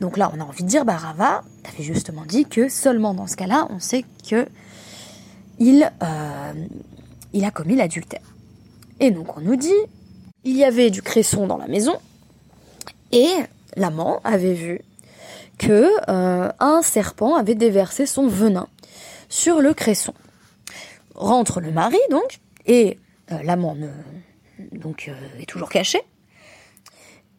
Donc 0.00 0.16
là, 0.16 0.30
on 0.34 0.40
a 0.40 0.44
envie 0.44 0.64
de 0.64 0.68
dire, 0.68 0.84
bah 0.84 0.96
Rava, 0.96 1.42
t'avais 1.62 1.82
justement 1.82 2.24
dit 2.24 2.46
que 2.46 2.68
seulement 2.68 3.12
dans 3.14 3.26
ce 3.26 3.36
cas-là, 3.36 3.66
on 3.70 3.78
sait 3.78 4.04
que 4.28 4.46
il, 5.58 5.92
euh, 6.02 7.44
a 7.44 7.50
commis 7.50 7.76
l'adultère. 7.76 8.22
Et 8.98 9.10
donc 9.10 9.36
on 9.36 9.40
nous 9.40 9.56
dit, 9.56 9.76
il 10.44 10.56
y 10.56 10.64
avait 10.64 10.90
du 10.90 11.02
cresson 11.02 11.46
dans 11.46 11.58
la 11.58 11.68
maison, 11.68 11.96
et 13.12 13.30
l'amant 13.76 14.20
avait 14.24 14.54
vu 14.54 14.80
que 15.58 15.90
euh, 16.08 16.50
un 16.58 16.80
serpent 16.80 17.36
avait 17.36 17.54
déversé 17.54 18.06
son 18.06 18.26
venin 18.26 18.68
sur 19.28 19.60
le 19.60 19.74
cresson. 19.74 20.14
Rentre 21.14 21.60
le 21.60 21.70
mari 21.70 21.98
donc, 22.10 22.40
et 22.64 22.98
euh, 23.30 23.42
l'amant 23.42 23.76
est 25.38 25.46
toujours 25.46 25.68
caché. 25.68 26.00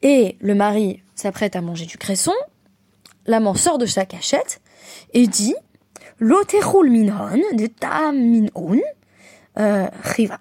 Et 0.01 0.37
le 0.39 0.55
mari 0.55 1.01
s'apprête 1.15 1.55
à 1.55 1.61
manger 1.61 1.85
du 1.85 1.97
cresson. 1.97 2.33
L'amant 3.27 3.53
sort 3.53 3.77
de 3.77 3.85
sa 3.85 4.05
cachette 4.05 4.61
et 5.13 5.27
dit 5.27 5.55
L'oterul 6.19 6.89
minhon 6.89 7.41
de 7.53 7.67
ta 7.67 8.11
minhon 8.11 8.79
riva. 9.55 10.39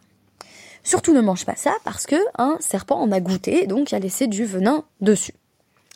surtout 0.82 1.12
ne 1.12 1.20
mange 1.20 1.44
pas 1.44 1.56
ça 1.56 1.74
parce 1.84 2.06
que 2.06 2.16
un 2.36 2.56
serpent 2.60 3.00
en 3.00 3.12
a 3.12 3.20
goûté, 3.20 3.66
donc 3.66 3.90
il 3.90 3.94
a 3.94 3.98
laissé 3.98 4.26
du 4.26 4.44
venin 4.44 4.84
dessus. 5.00 5.34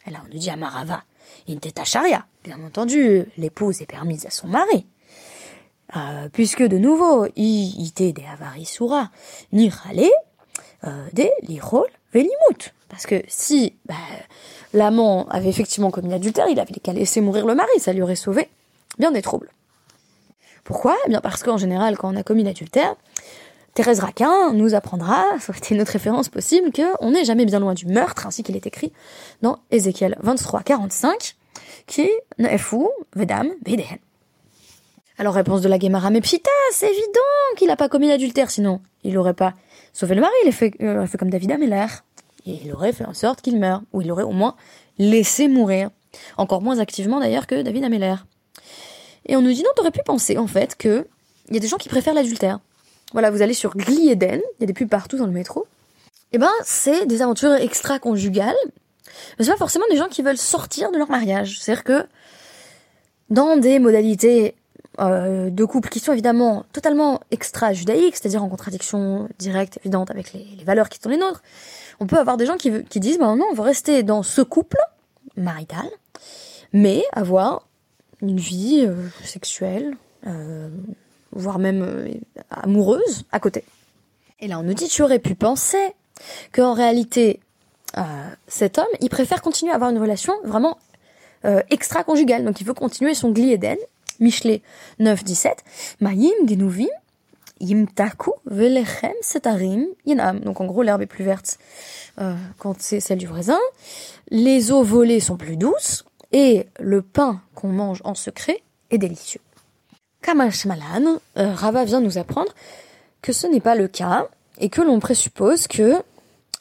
Et 0.07 0.11
là, 0.11 0.19
on 0.25 0.33
nous 0.33 0.39
dit 0.39 0.51
à 0.51 0.57
Marava, 0.57 1.03
Intetacharia. 1.49 2.27
Bien 2.43 2.59
entendu, 2.65 3.25
l'épouse 3.39 3.81
est 3.81 3.87
permise 3.87 4.27
à 4.27 4.31
son 4.31 4.49
mari. 4.49 4.87
Euh, 5.97 6.29
puisque 6.33 6.63
de 6.63 6.79
nouveau, 6.79 7.27
il 7.37 7.89
était 7.89 8.13
des 8.13 8.25
avarisura, 8.25 9.11
ni 9.53 9.69
râler, 9.69 10.13
euh, 10.85 11.07
des 11.13 11.31
lirol 11.43 11.89
Parce 12.89 13.07
que 13.07 13.23
si 13.27 13.75
bah, 13.87 13.95
l'amant 14.73 15.27
avait 15.29 15.49
effectivement 15.49 15.91
commis 15.91 16.11
l'adultère, 16.11 16.49
il 16.49 16.61
avait 16.61 16.75
qu'à 16.75 16.93
laisser 16.93 17.21
mourir 17.21 17.47
le 17.47 17.55
mari, 17.55 17.79
ça 17.79 17.93
lui 17.93 18.03
aurait 18.03 18.17
sauvé 18.17 18.49
bien 18.99 19.11
des 19.11 19.23
troubles. 19.23 19.51
Pourquoi? 20.63 20.97
Eh 21.07 21.09
bien 21.09 21.21
parce 21.21 21.43
qu'en 21.43 21.59
général, 21.59 21.97
quand 21.97 22.13
on 22.13 22.17
a 22.17 22.23
commis 22.23 22.45
l'adultère, 22.45 22.95
Thérèse 23.75 23.99
Raquin 23.99 24.53
nous 24.53 24.75
apprendra, 24.75 25.25
une 25.71 25.81
autre 25.81 25.93
référence 25.93 26.29
possible, 26.29 26.71
qu'on 26.73 27.11
n'est 27.11 27.25
jamais 27.25 27.45
bien 27.45 27.59
loin 27.59 27.75
du 27.75 27.87
meurtre, 27.87 28.27
ainsi 28.27 28.45
qu'il 28.45 28.55
est 28.55 28.67
écrit 28.67 28.93
dans 29.43 29.59
Ézéchiel 29.73 30.17
23, 30.23 30.63
45, 30.63 31.35
qui 31.87 32.09
est 32.39 32.59
fou, 32.59 32.89
vedam, 33.17 33.51
vedehen. 33.67 33.99
Alors 35.19 35.35
réponse 35.35 35.61
de 35.61 35.69
la 35.69 35.79
Gemara, 35.79 36.11
mais 36.11 36.21
pchita, 36.21 36.51
c'est 36.73 36.91
évident 36.91 37.21
qu'il 37.57 37.69
n'a 37.69 37.77
pas 37.77 37.89
commis 37.89 38.09
l'adultère, 38.09 38.51
sinon 38.51 38.81
il 39.03 39.15
n'aurait 39.15 39.35
pas 39.35 39.55
sauvé 39.95 40.15
le 40.15 40.21
mari, 40.21 40.35
il 40.45 40.53
il 40.81 40.89
aurait 40.89 41.07
fait 41.07 41.17
comme 41.17 41.31
David 41.31 41.53
Ameller. 41.53 41.87
Et 42.47 42.59
il 42.63 42.73
aurait 42.75 42.93
fait 42.93 43.07
en 43.07 43.15
sorte 43.15 43.41
qu'il 43.41 43.59
meure, 43.59 43.81
ou 43.95 44.03
il 44.03 44.13
aurait 44.13 44.25
au 44.25 44.33
moins 44.33 44.55
laissé 44.99 45.49
mourir. 45.49 45.89
Encore 46.37 46.61
moins 46.61 46.79
activement 46.79 47.19
d'ailleurs 47.19 47.47
que 47.47 47.63
David 47.63 47.85
Ameller. 47.85 48.17
Et 49.27 49.37
on 49.37 49.41
nous 49.41 49.53
dit 49.53 49.63
non, 49.63 49.71
t'aurais 49.75 49.91
pu 49.91 50.03
penser 50.05 50.37
en 50.37 50.47
fait 50.47 50.77
que 50.77 51.07
il 51.49 51.55
y 51.55 51.57
a 51.57 51.61
des 51.61 51.69
gens 51.69 51.79
qui 51.79 51.89
préfèrent 51.89 52.15
l'adultère. 52.15 52.61
Voilà, 53.13 53.31
vous 53.31 53.43
allez 53.43 53.55
sur 53.55 53.77
Glieden, 53.77 54.41
il 54.59 54.61
y 54.61 54.65
a 54.65 54.67
des 54.67 54.73
pubs 54.73 54.89
partout 54.89 55.17
dans 55.17 55.27
le 55.27 55.33
métro. 55.33 55.67
Eh 56.33 56.39
ben, 56.39 56.51
c'est 56.65 57.07
des 57.07 57.23
aventures 57.23 57.55
extra-conjugales, 57.55 58.55
mais 59.39 59.45
c'est 59.45 59.53
pas 59.53 59.57
forcément 59.57 59.85
des 59.91 59.97
gens 59.97 60.09
qui 60.09 60.23
veulent 60.23 60.37
sortir 60.37 60.91
de 60.91 60.99
leur 60.99 61.09
mariage. 61.09 61.61
C'est-à-dire 61.61 61.85
que 61.85 62.07
dans 63.31 63.57
des 63.57 63.79
modalités 63.79 64.55
euh, 65.01 65.51
de 65.51 65.65
couple 65.65 65.89
qui 65.89 66.01
sont 66.01 66.13
évidemment 66.13 66.65
totalement 66.73 67.21
extra-judaïques, 67.31 68.17
c'est-à-dire 68.17 68.43
en 68.43 68.49
contradiction 68.49 69.29
directe, 69.39 69.79
évidente 69.83 70.11
avec 70.11 70.33
les, 70.33 70.65
valeurs 70.65 70.89
qui 70.89 70.99
sont 71.01 71.09
les 71.09 71.17
nôtres, 71.17 71.43
on 72.01 72.07
peut 72.07 72.19
avoir 72.19 72.37
des 72.37 72.47
gens 72.47 72.57
qui, 72.57 72.71
disent, 73.01 73.19
ben 73.19 73.37
non, 73.37 73.47
on 73.51 73.55
va 73.55 73.65
rester 73.65 74.03
dans 74.03 74.23
ce 74.23 74.43
couple 74.43 74.79
marital, 75.37 75.87
mais 76.73 77.05
avoir 77.13 77.67
une 78.23 78.39
vie 78.39 78.85
euh, 78.87 78.95
sexuelle, 79.23 79.97
euh, 80.27 80.69
voire 81.33 81.59
même 81.59 81.83
euh, 81.83 82.09
amoureuse 82.51 83.25
à 83.33 83.41
côté. 83.41 83.65
Et 84.41 84.49
là, 84.49 84.59
on 84.59 84.63
nous 84.63 84.75
dit, 84.75 84.89
tu 84.89 85.03
aurais 85.03 85.19
pu 85.19 85.35
penser 85.35 85.93
qu'en 86.53 86.75
réalité, 86.75 87.41
cet 88.49 88.79
homme, 88.79 88.87
il 89.01 89.09
préfère 89.09 89.41
continuer 89.41 89.71
à 89.71 89.77
avoir 89.77 89.91
une 89.91 89.99
relation 89.99 90.35
vraiment 90.45 90.79
extra-conjugale. 91.71 92.45
Donc, 92.45 92.61
il 92.61 92.67
veut 92.67 92.75
continuer 92.75 93.15
son 93.15 93.31
glieden, 93.31 93.79
Michelet 94.21 94.63
9-17, 95.01 95.53
Mayim 96.01 96.47
genuvim, 96.47 96.89
yimtaku 97.61 98.33
velechem 98.47 99.15
setarim 99.23 99.87
yinam. 100.07 100.41
Donc, 100.41 100.61
en 100.61 100.67
gros, 100.67 100.83
l'herbe 100.83 101.03
est 101.03 101.07
plus 101.07 101.25
verte 101.25 101.59
quand 102.59 102.81
c'est 102.81 103.01
celle 103.01 103.19
du 103.19 103.27
voisin. 103.27 103.59
Les 104.31 104.71
eaux 104.71 104.83
volées 104.83 105.21
sont 105.21 105.37
plus 105.37 105.57
douces 105.57 106.05
et 106.33 106.67
le 106.81 107.03
pain 107.03 107.41
qu'on 107.55 107.69
mange 107.69 108.01
en 108.05 108.15
secret 108.15 108.63
est 108.91 108.99
délicieux. 108.99 109.41
Kamash 110.23 110.65
Malan, 110.65 111.19
euh, 111.37 111.53
Rava 111.55 111.85
vient 111.85 112.01
nous 112.01 112.19
apprendre 112.19 112.53
que 113.23 113.33
ce 113.33 113.47
n'est 113.47 113.61
pas 113.61 113.75
le 113.75 113.89
cas 113.89 114.27
et 114.59 114.71
que 114.71 114.81
l'on 114.81 114.99
présuppose 114.99 115.67
que 115.69 115.93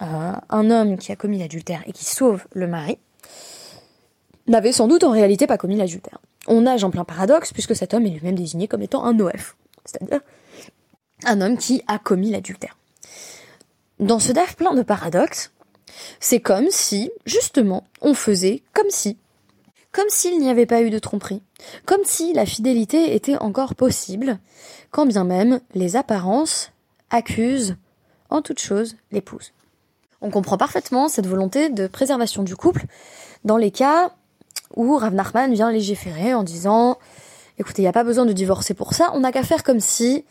euh, 0.01 0.31
un 0.49 0.69
homme 0.69 0.97
qui 0.97 1.11
a 1.11 1.15
commis 1.15 1.39
l'adultère 1.39 1.81
et 1.87 1.93
qui 1.93 2.05
sauve 2.05 2.43
le 2.53 2.67
mari 2.67 2.97
n'avait 4.47 4.73
sans 4.73 4.87
doute 4.87 5.03
en 5.03 5.11
réalité 5.11 5.47
pas 5.47 5.57
commis 5.57 5.77
l'adultère. 5.77 6.19
On 6.47 6.61
nage 6.61 6.83
en 6.83 6.91
plein 6.91 7.03
paradoxe 7.03 7.53
puisque 7.53 7.75
cet 7.75 7.93
homme 7.93 8.05
est 8.05 8.09
lui-même 8.09 8.35
désigné 8.35 8.67
comme 8.67 8.81
étant 8.81 9.03
un 9.05 9.19
OF, 9.19 9.55
c'est-à-dire 9.85 10.21
un 11.25 11.41
homme 11.41 11.57
qui 11.57 11.83
a 11.87 11.99
commis 11.99 12.31
l'adultère. 12.31 12.77
Dans 13.99 14.19
ce 14.19 14.31
DAF 14.31 14.55
plein 14.55 14.73
de 14.73 14.81
paradoxes, 14.81 15.51
c'est 16.19 16.39
comme 16.39 16.67
si, 16.69 17.11
justement, 17.25 17.85
on 18.01 18.13
faisait 18.13 18.63
comme 18.73 18.89
si 18.89 19.17
comme 19.93 20.09
s'il 20.09 20.39
n'y 20.39 20.49
avait 20.49 20.65
pas 20.65 20.81
eu 20.81 20.89
de 20.89 20.99
tromperie, 20.99 21.41
comme 21.85 22.03
si 22.03 22.33
la 22.33 22.45
fidélité 22.45 23.15
était 23.15 23.37
encore 23.37 23.75
possible, 23.75 24.39
quand 24.91 25.05
bien 25.05 25.23
même 25.23 25.61
les 25.75 25.95
apparences 25.95 26.71
accusent 27.11 27.77
en 28.29 28.41
toute 28.41 28.59
chose 28.59 28.95
l'épouse. 29.11 29.53
On 30.19 30.31
comprend 30.31 30.57
parfaitement 30.57 31.09
cette 31.09 31.27
volonté 31.27 31.69
de 31.69 31.85
préservation 31.85 32.43
du 32.43 32.55
couple 32.55 32.85
dans 33.43 33.57
les 33.57 33.69
cas 33.69 34.11
où 34.75 34.97
Rav 34.97 35.13
Nachman 35.13 35.53
vient 35.53 35.71
légiférer 35.71 36.33
en 36.33 36.43
disant 36.43 36.97
écoutez, 37.59 37.81
il 37.81 37.85
n'y 37.85 37.89
a 37.89 37.93
pas 37.93 38.03
besoin 38.03 38.25
de 38.25 38.33
divorcer 38.33 38.73
pour 38.73 38.93
ça, 38.93 39.11
on 39.13 39.21
n'a 39.21 39.31
qu'à 39.31 39.43
faire 39.43 39.63
comme 39.63 39.79
si 39.79 40.25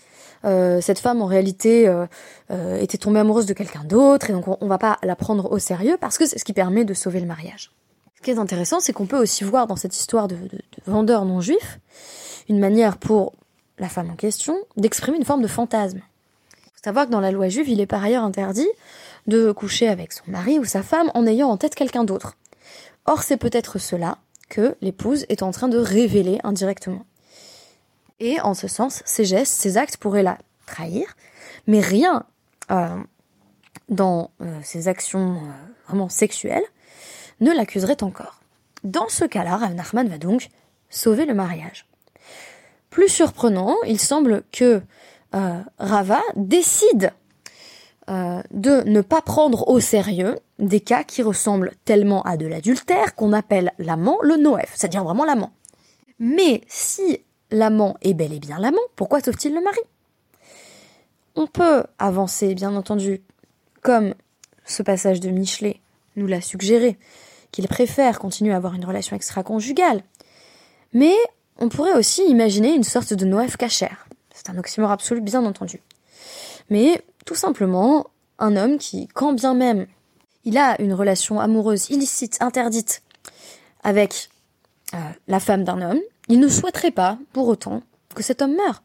euh, 0.44 0.80
cette 0.80 0.98
femme 0.98 1.22
en 1.22 1.26
réalité 1.26 1.86
euh, 1.86 2.06
euh, 2.50 2.80
était 2.80 2.98
tombée 2.98 3.20
amoureuse 3.20 3.46
de 3.46 3.52
quelqu'un 3.52 3.84
d'autre 3.84 4.30
et 4.30 4.32
donc 4.32 4.48
on, 4.48 4.56
on 4.60 4.66
va 4.66 4.78
pas 4.78 4.98
la 5.02 5.14
prendre 5.14 5.52
au 5.52 5.58
sérieux 5.58 5.96
parce 6.00 6.18
que 6.18 6.26
c'est 6.26 6.38
ce 6.38 6.44
qui 6.44 6.52
permet 6.52 6.84
de 6.84 6.94
sauver 6.94 7.20
le 7.20 7.26
mariage. 7.26 7.70
Ce 8.16 8.22
qui 8.22 8.30
est 8.30 8.38
intéressant, 8.38 8.80
c'est 8.80 8.92
qu'on 8.92 9.06
peut 9.06 9.18
aussi 9.18 9.44
voir 9.44 9.66
dans 9.66 9.76
cette 9.76 9.96
histoire 9.96 10.28
de, 10.28 10.36
vendeur 10.86 11.24
non 11.24 11.40
juif 11.40 11.78
une 12.48 12.58
manière 12.58 12.96
pour 12.96 13.32
la 13.78 13.88
femme 13.88 14.10
en 14.10 14.16
question 14.16 14.56
d'exprimer 14.76 15.16
une 15.16 15.24
forme 15.24 15.42
de 15.42 15.48
fantasme. 15.48 15.98
Il 15.98 16.70
faut 16.74 16.84
savoir 16.84 17.06
que 17.06 17.10
dans 17.10 17.20
la 17.20 17.30
loi 17.30 17.48
juive, 17.48 17.68
il 17.68 17.80
est 17.80 17.86
par 17.86 18.02
ailleurs 18.02 18.24
interdit 18.24 18.68
de 19.26 19.52
coucher 19.52 19.88
avec 19.88 20.12
son 20.12 20.24
mari 20.26 20.58
ou 20.58 20.64
sa 20.64 20.82
femme 20.82 21.10
en 21.14 21.26
ayant 21.26 21.48
en 21.48 21.56
tête 21.56 21.74
quelqu'un 21.74 22.04
d'autre. 22.04 22.36
Or, 23.06 23.22
c'est 23.22 23.36
peut-être 23.36 23.78
cela 23.78 24.18
que 24.52 24.76
l'épouse 24.82 25.24
est 25.30 25.42
en 25.42 25.50
train 25.50 25.68
de 25.68 25.78
révéler 25.78 26.38
indirectement. 26.44 27.06
Et 28.20 28.38
en 28.42 28.52
ce 28.52 28.68
sens, 28.68 29.02
ses 29.06 29.24
gestes, 29.24 29.54
ses 29.54 29.78
actes 29.78 29.96
pourraient 29.96 30.22
la 30.22 30.36
trahir, 30.66 31.16
mais 31.66 31.80
rien 31.80 32.26
euh, 32.70 32.98
dans 33.88 34.30
euh, 34.42 34.60
ses 34.62 34.88
actions 34.88 35.36
euh, 35.36 35.38
vraiment 35.86 36.10
sexuelles 36.10 36.64
ne 37.40 37.50
l'accuserait 37.50 38.02
encore. 38.02 38.42
Dans 38.84 39.08
ce 39.08 39.24
cas-là, 39.24 39.56
Rav 39.56 39.74
Nachman 39.74 40.06
va 40.06 40.18
donc 40.18 40.48
sauver 40.90 41.24
le 41.24 41.32
mariage. 41.32 41.86
Plus 42.90 43.08
surprenant, 43.08 43.76
il 43.86 43.98
semble 43.98 44.44
que 44.52 44.82
Rava 45.78 46.20
décide 46.36 47.14
euh, 48.10 48.42
de 48.50 48.82
ne 48.88 49.00
pas 49.00 49.22
prendre 49.22 49.68
au 49.68 49.78
sérieux 49.78 50.36
des 50.58 50.80
cas 50.80 51.04
qui 51.04 51.22
ressemblent 51.22 51.72
tellement 51.84 52.22
à 52.22 52.36
de 52.36 52.46
l'adultère 52.46 53.14
qu'on 53.14 53.32
appelle 53.32 53.72
l'amant 53.78 54.18
le 54.22 54.36
noef, 54.36 54.72
c'est-à-dire 54.74 55.04
vraiment 55.04 55.24
l'amant. 55.24 55.52
Mais 56.18 56.62
si 56.68 57.20
l'amant 57.50 57.96
est 58.02 58.14
bel 58.14 58.32
et 58.32 58.40
bien 58.40 58.58
l'amant, 58.58 58.82
pourquoi 58.96 59.20
sauve-t-il 59.20 59.54
le 59.54 59.60
mari? 59.60 59.78
On 61.36 61.46
peut 61.46 61.84
avancer, 61.98 62.54
bien 62.54 62.74
entendu, 62.74 63.22
comme 63.82 64.14
ce 64.64 64.82
passage 64.82 65.20
de 65.20 65.30
Michelet 65.30 65.80
nous 66.16 66.26
l'a 66.26 66.40
suggéré, 66.40 66.98
qu'il 67.52 67.68
préfère 67.68 68.18
continuer 68.18 68.52
à 68.52 68.56
avoir 68.56 68.74
une 68.74 68.84
relation 68.84 69.16
extra-conjugale. 69.16 70.02
Mais 70.92 71.14
on 71.58 71.68
pourrait 71.68 71.94
aussi 71.94 72.22
imaginer 72.28 72.74
une 72.74 72.84
sorte 72.84 73.14
de 73.14 73.24
Noël 73.24 73.56
cachère. 73.56 74.06
C'est 74.34 74.50
un 74.50 74.58
oxymore 74.58 74.90
absolu, 74.90 75.20
bien 75.20 75.44
entendu. 75.44 75.80
Mais 76.70 77.02
tout 77.24 77.34
simplement, 77.34 78.06
un 78.38 78.56
homme 78.56 78.78
qui, 78.78 79.08
quand 79.08 79.32
bien 79.32 79.54
même 79.54 79.86
il 80.44 80.58
a 80.58 80.80
une 80.80 80.92
relation 80.92 81.40
amoureuse 81.40 81.90
illicite, 81.90 82.38
interdite, 82.40 83.02
avec 83.84 84.28
euh, 84.94 84.98
la 85.28 85.40
femme 85.40 85.64
d'un 85.64 85.80
homme, 85.80 86.00
il 86.28 86.40
ne 86.40 86.48
souhaiterait 86.48 86.90
pas, 86.90 87.18
pour 87.32 87.48
autant, 87.48 87.82
que 88.14 88.22
cet 88.22 88.42
homme 88.42 88.56
meure. 88.56 88.82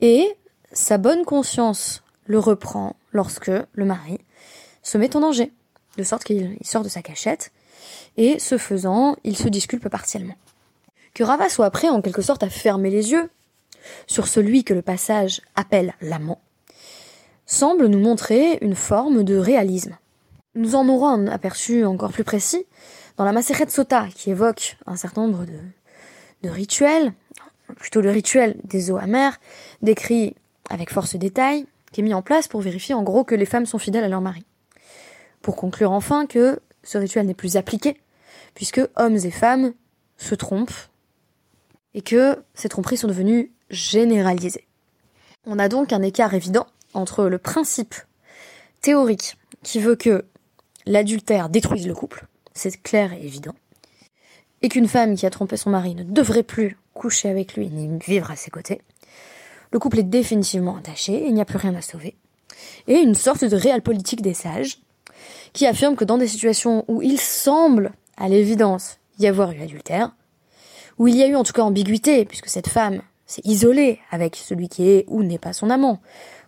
Et 0.00 0.36
sa 0.72 0.98
bonne 0.98 1.24
conscience 1.24 2.02
le 2.26 2.38
reprend 2.38 2.96
lorsque 3.12 3.50
le 3.72 3.84
mari 3.84 4.18
se 4.82 4.98
met 4.98 5.14
en 5.16 5.20
danger, 5.20 5.52
de 5.96 6.02
sorte 6.02 6.24
qu'il 6.24 6.58
sort 6.62 6.82
de 6.82 6.88
sa 6.88 7.02
cachette 7.02 7.52
et 8.16 8.38
ce 8.38 8.58
faisant, 8.58 9.16
il 9.24 9.36
se 9.36 9.48
disculpe 9.48 9.88
partiellement. 9.88 10.36
Que 11.14 11.22
Rava 11.22 11.48
soit 11.48 11.70
prêt 11.70 11.88
en 11.88 12.02
quelque 12.02 12.22
sorte 12.22 12.42
à 12.42 12.50
fermer 12.50 12.90
les 12.90 13.12
yeux 13.12 13.30
sur 14.06 14.26
celui 14.26 14.64
que 14.64 14.74
le 14.74 14.82
passage 14.82 15.40
appelle 15.54 15.94
l'amant, 16.00 16.40
semble 17.46 17.86
nous 17.86 17.98
montrer 17.98 18.58
une 18.60 18.74
forme 18.74 19.24
de 19.24 19.36
réalisme. 19.36 19.96
Nous 20.54 20.76
en 20.76 20.88
aurons 20.88 21.08
un 21.08 21.26
aperçu 21.26 21.84
encore 21.84 22.12
plus 22.12 22.24
précis 22.24 22.64
dans 23.16 23.24
la 23.24 23.32
Maseret 23.32 23.68
Sota, 23.68 24.06
qui 24.14 24.30
évoque 24.30 24.76
un 24.86 24.96
certain 24.96 25.22
nombre 25.26 25.44
de, 25.44 26.48
rituels, 26.48 27.12
plutôt 27.76 28.00
le 28.00 28.10
rituel 28.10 28.56
des 28.64 28.90
eaux 28.90 28.98
amères, 28.98 29.40
décrit 29.82 30.34
avec 30.70 30.90
force 30.90 31.16
détail, 31.16 31.66
qui 31.92 32.00
est 32.00 32.04
mis 32.04 32.14
en 32.14 32.22
place 32.22 32.48
pour 32.48 32.60
vérifier 32.60 32.94
en 32.94 33.02
gros 33.02 33.24
que 33.24 33.34
les 33.34 33.46
femmes 33.46 33.66
sont 33.66 33.78
fidèles 33.78 34.04
à 34.04 34.08
leur 34.08 34.20
mari. 34.20 34.44
Pour 35.42 35.56
conclure 35.56 35.92
enfin 35.92 36.26
que 36.26 36.60
ce 36.82 36.98
rituel 36.98 37.26
n'est 37.26 37.34
plus 37.34 37.56
appliqué, 37.56 38.00
puisque 38.54 38.80
hommes 38.96 39.16
et 39.16 39.30
femmes 39.30 39.72
se 40.16 40.34
trompent, 40.34 40.88
et 41.94 42.02
que 42.02 42.42
ces 42.54 42.68
tromperies 42.68 42.96
sont 42.96 43.08
devenues 43.08 43.52
généralisées. 43.70 44.66
On 45.46 45.58
a 45.58 45.68
donc 45.68 45.92
un 45.92 46.02
écart 46.02 46.34
évident 46.34 46.66
entre 46.94 47.24
le 47.24 47.38
principe 47.38 47.94
théorique 48.80 49.36
qui 49.62 49.80
veut 49.80 49.96
que 49.96 50.24
l'adultère 50.86 51.48
détruise 51.48 51.86
le 51.86 51.94
couple, 51.94 52.26
c'est 52.54 52.82
clair 52.82 53.12
et 53.12 53.24
évident, 53.24 53.54
et 54.62 54.68
qu'une 54.68 54.88
femme 54.88 55.16
qui 55.16 55.26
a 55.26 55.30
trompé 55.30 55.56
son 55.56 55.70
mari 55.70 55.94
ne 55.94 56.04
devrait 56.04 56.42
plus 56.42 56.78
coucher 56.94 57.28
avec 57.28 57.54
lui 57.54 57.68
ni 57.68 57.98
vivre 57.98 58.30
à 58.30 58.36
ses 58.36 58.50
côtés. 58.50 58.80
Le 59.72 59.78
couple 59.78 59.98
est 59.98 60.04
définitivement 60.04 60.76
attaché, 60.76 61.26
il 61.26 61.34
n'y 61.34 61.40
a 61.40 61.44
plus 61.44 61.58
rien 61.58 61.74
à 61.74 61.82
sauver. 61.82 62.14
Et 62.86 62.98
une 62.98 63.14
sorte 63.14 63.44
de 63.44 63.56
réelle 63.56 63.82
politique 63.82 64.22
des 64.22 64.34
sages, 64.34 64.78
qui 65.52 65.66
affirme 65.66 65.96
que 65.96 66.04
dans 66.04 66.18
des 66.18 66.28
situations 66.28 66.84
où 66.88 67.02
il 67.02 67.18
semble, 67.18 67.92
à 68.16 68.28
l'évidence, 68.28 68.98
y 69.18 69.26
avoir 69.26 69.52
eu 69.52 69.62
adultère, 69.62 70.14
où 70.98 71.08
il 71.08 71.16
y 71.16 71.22
a 71.22 71.26
eu 71.26 71.36
en 71.36 71.44
tout 71.44 71.52
cas 71.52 71.62
ambiguïté, 71.62 72.24
puisque 72.24 72.48
cette 72.48 72.68
femme 72.68 73.02
s'est 73.26 73.42
isolée 73.44 73.98
avec 74.10 74.36
celui 74.36 74.68
qui 74.68 74.88
est 74.88 75.04
ou 75.08 75.22
n'est 75.22 75.38
pas 75.38 75.52
son 75.52 75.70
amant, 75.70 76.00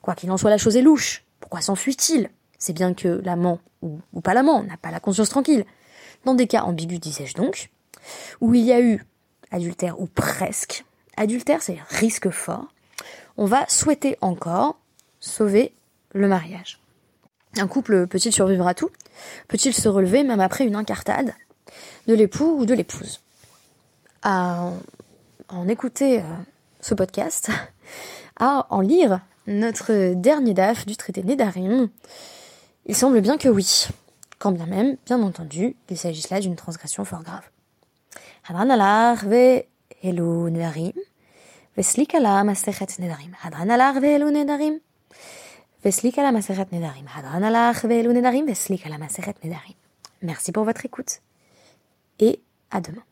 quoi 0.06 0.14
qu'il 0.14 0.30
en 0.30 0.36
soit 0.36 0.50
la 0.50 0.56
chose 0.56 0.76
est 0.76 0.82
louche, 0.82 1.24
pourquoi 1.40 1.60
s'enfuit-il? 1.60 2.30
C'est 2.58 2.72
bien 2.72 2.94
que 2.94 3.20
l'amant, 3.24 3.58
ou, 3.82 4.20
pas 4.22 4.34
l'amant, 4.34 4.62
n'a 4.62 4.76
pas 4.76 4.92
la 4.92 5.00
conscience 5.00 5.30
tranquille. 5.30 5.64
Dans 6.24 6.34
des 6.34 6.46
cas 6.46 6.62
ambigus, 6.62 7.00
disais-je 7.00 7.34
donc, 7.34 7.70
où 8.40 8.54
il 8.54 8.62
y 8.62 8.72
a 8.72 8.80
eu 8.80 9.04
adultère 9.50 10.00
ou 10.00 10.06
presque, 10.06 10.84
adultère 11.16 11.60
c'est 11.60 11.78
risque 11.88 12.30
fort, 12.30 12.68
on 13.36 13.46
va 13.46 13.66
souhaiter 13.66 14.16
encore 14.20 14.78
sauver 15.18 15.72
le 16.12 16.28
mariage. 16.28 16.78
Un 17.56 17.66
couple 17.66 18.06
peut-il 18.06 18.32
survivre 18.32 18.68
à 18.68 18.74
tout? 18.74 18.90
Peut-il 19.48 19.74
se 19.74 19.88
relever 19.88 20.22
même 20.22 20.40
après 20.40 20.66
une 20.66 20.76
incartade 20.76 21.34
de 22.06 22.14
l'époux 22.14 22.58
ou 22.60 22.64
de 22.64 22.74
l'épouse? 22.74 23.22
À 24.22 24.70
en 25.48 25.66
écouter 25.66 26.20
euh, 26.20 26.36
ce 26.80 26.94
podcast, 26.94 27.50
à 28.36 28.68
en 28.70 28.82
lire 28.82 29.20
notre 29.46 30.14
dernier 30.14 30.54
DAF 30.54 30.86
du 30.86 30.96
traité 30.96 31.22
d'Edarim 31.22 31.88
Il 32.86 32.94
semble 32.94 33.20
bien 33.20 33.38
que 33.38 33.48
oui, 33.48 33.86
quand 34.38 34.52
bien 34.52 34.66
même, 34.66 34.96
bien 35.06 35.22
entendu, 35.22 35.76
il 35.90 35.98
s'agisse 35.98 36.30
là 36.30 36.40
d'une 36.40 36.56
transgression 36.56 37.04
fort 37.04 37.22
grave. 37.22 37.44
Hadran 38.48 38.70
alar 38.70 39.26
ve 39.26 39.66
elu 40.02 40.50
nedarim, 40.50 40.92
veslik 41.76 42.14
ala 42.14 42.44
masechet 42.44 42.98
nedarim, 42.98 43.32
hadran 43.42 44.00
ve 44.00 44.14
elu 44.14 44.30
nedarim, 44.32 44.80
veslik 45.84 46.18
ala 46.18 46.32
nedarim, 46.32 47.06
hadran 47.06 47.72
ve 47.88 47.98
elu 47.98 48.12
nedarim, 48.14 48.46
veslik 48.46 48.86
ala 48.86 48.98
nedarim. 48.98 49.74
Merci 50.22 50.52
pour 50.52 50.64
votre 50.64 50.84
écoute. 50.86 51.20
Et 52.18 52.40
à 52.70 52.80
demain. 52.80 53.02